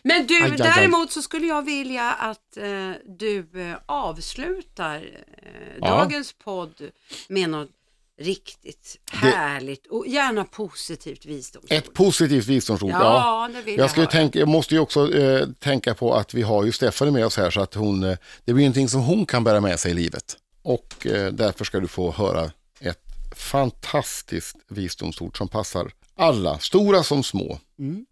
Men 0.03 0.27
du, 0.27 0.35
Aj, 0.37 0.43
aj, 0.43 0.51
aj. 0.51 0.57
däremot 0.59 1.13
så 1.13 1.23
skulle 1.23 1.47
jag 1.47 1.63
vilja 1.65 2.13
att 2.13 2.57
eh, 2.57 2.91
du 3.05 3.39
eh, 3.71 3.77
avslutar 3.87 4.97
eh, 4.97 5.51
Ja. 5.81 5.87
dagens 5.89 6.33
podd 6.33 6.91
med 7.29 7.51
något 7.51 7.71
riktigt 8.19 8.97
härligt 9.13 9.87
och 9.87 10.07
gärna 10.07 10.45
positivt 10.45 11.27
visdomsord. 11.27 11.73
ett 11.73 11.95
positivt 11.95 12.47
visdomsord. 12.47 12.91
Ja, 12.91 13.51
det 13.53 13.63
vill 13.63 13.79
jag, 13.79 13.91
ska 13.91 14.01
ju 14.01 14.03
höra. 14.05 14.11
tänka, 14.13 14.39
jag 14.39 14.49
måste 14.49 14.75
ju 14.75 14.81
också 14.81 15.15
eh, 15.15 15.49
tänka 15.59 15.95
på 15.95 16.15
att 16.15 16.35
vi 16.35 16.43
har 16.43 16.65
ju 16.65 16.73
Stephanie 16.73 17.13
med 17.13 17.27
oss 17.27 17.37
här 17.37 17.51
så 17.51 17.61
att 17.61 17.75
hon, 17.75 18.05
eh, 18.05 18.17
det 18.45 18.53
blir 18.53 18.65
någonting 18.65 18.89
som 18.89 19.01
hon 19.01 19.27
kan 19.27 19.45
bära 19.45 19.61
med 19.61 19.81
sig 19.81 19.91
i 19.91 19.95
livet. 19.95 20.37
Och 20.63 21.07
eh, 21.07 21.33
därför 21.33 21.65
ska 21.65 21.81
du 21.81 21.89
få 21.89 22.13
höra 22.13 22.51
ett 22.81 23.03
fantastiskt 23.37 24.57
visdomsord 24.69 25.39
som 25.39 25.49
passar 25.49 25.91
alla, 26.17 26.59
stora 26.59 27.03
som 27.03 27.23
små. 27.23 27.59
Mm. 27.79 28.07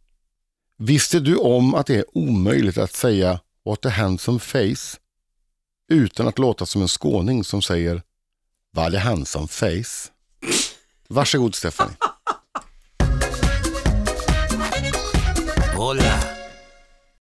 Visste 0.79 1.21
du 1.21 1.37
om 1.37 1.75
att 1.75 1.87
det 1.87 1.95
är 1.95 2.05
omöjligt 2.19 2.79
att 2.79 2.93
säga 2.93 3.41
what 3.65 3.87
a 3.87 3.89
handsome 3.89 4.39
face 4.39 4.99
utan 5.89 6.29
att 6.29 6.39
låta 6.39 6.67
som 6.67 6.83
en 6.83 6.89
skåning 6.89 7.45
som 7.45 7.63
säger 7.63 8.03
vad 8.71 8.95
a 8.95 8.99
handsome 8.99 9.49
face? 9.49 10.11
Varsågod 11.09 11.55
Stephanie. 11.55 11.97
Hola. 15.77 16.34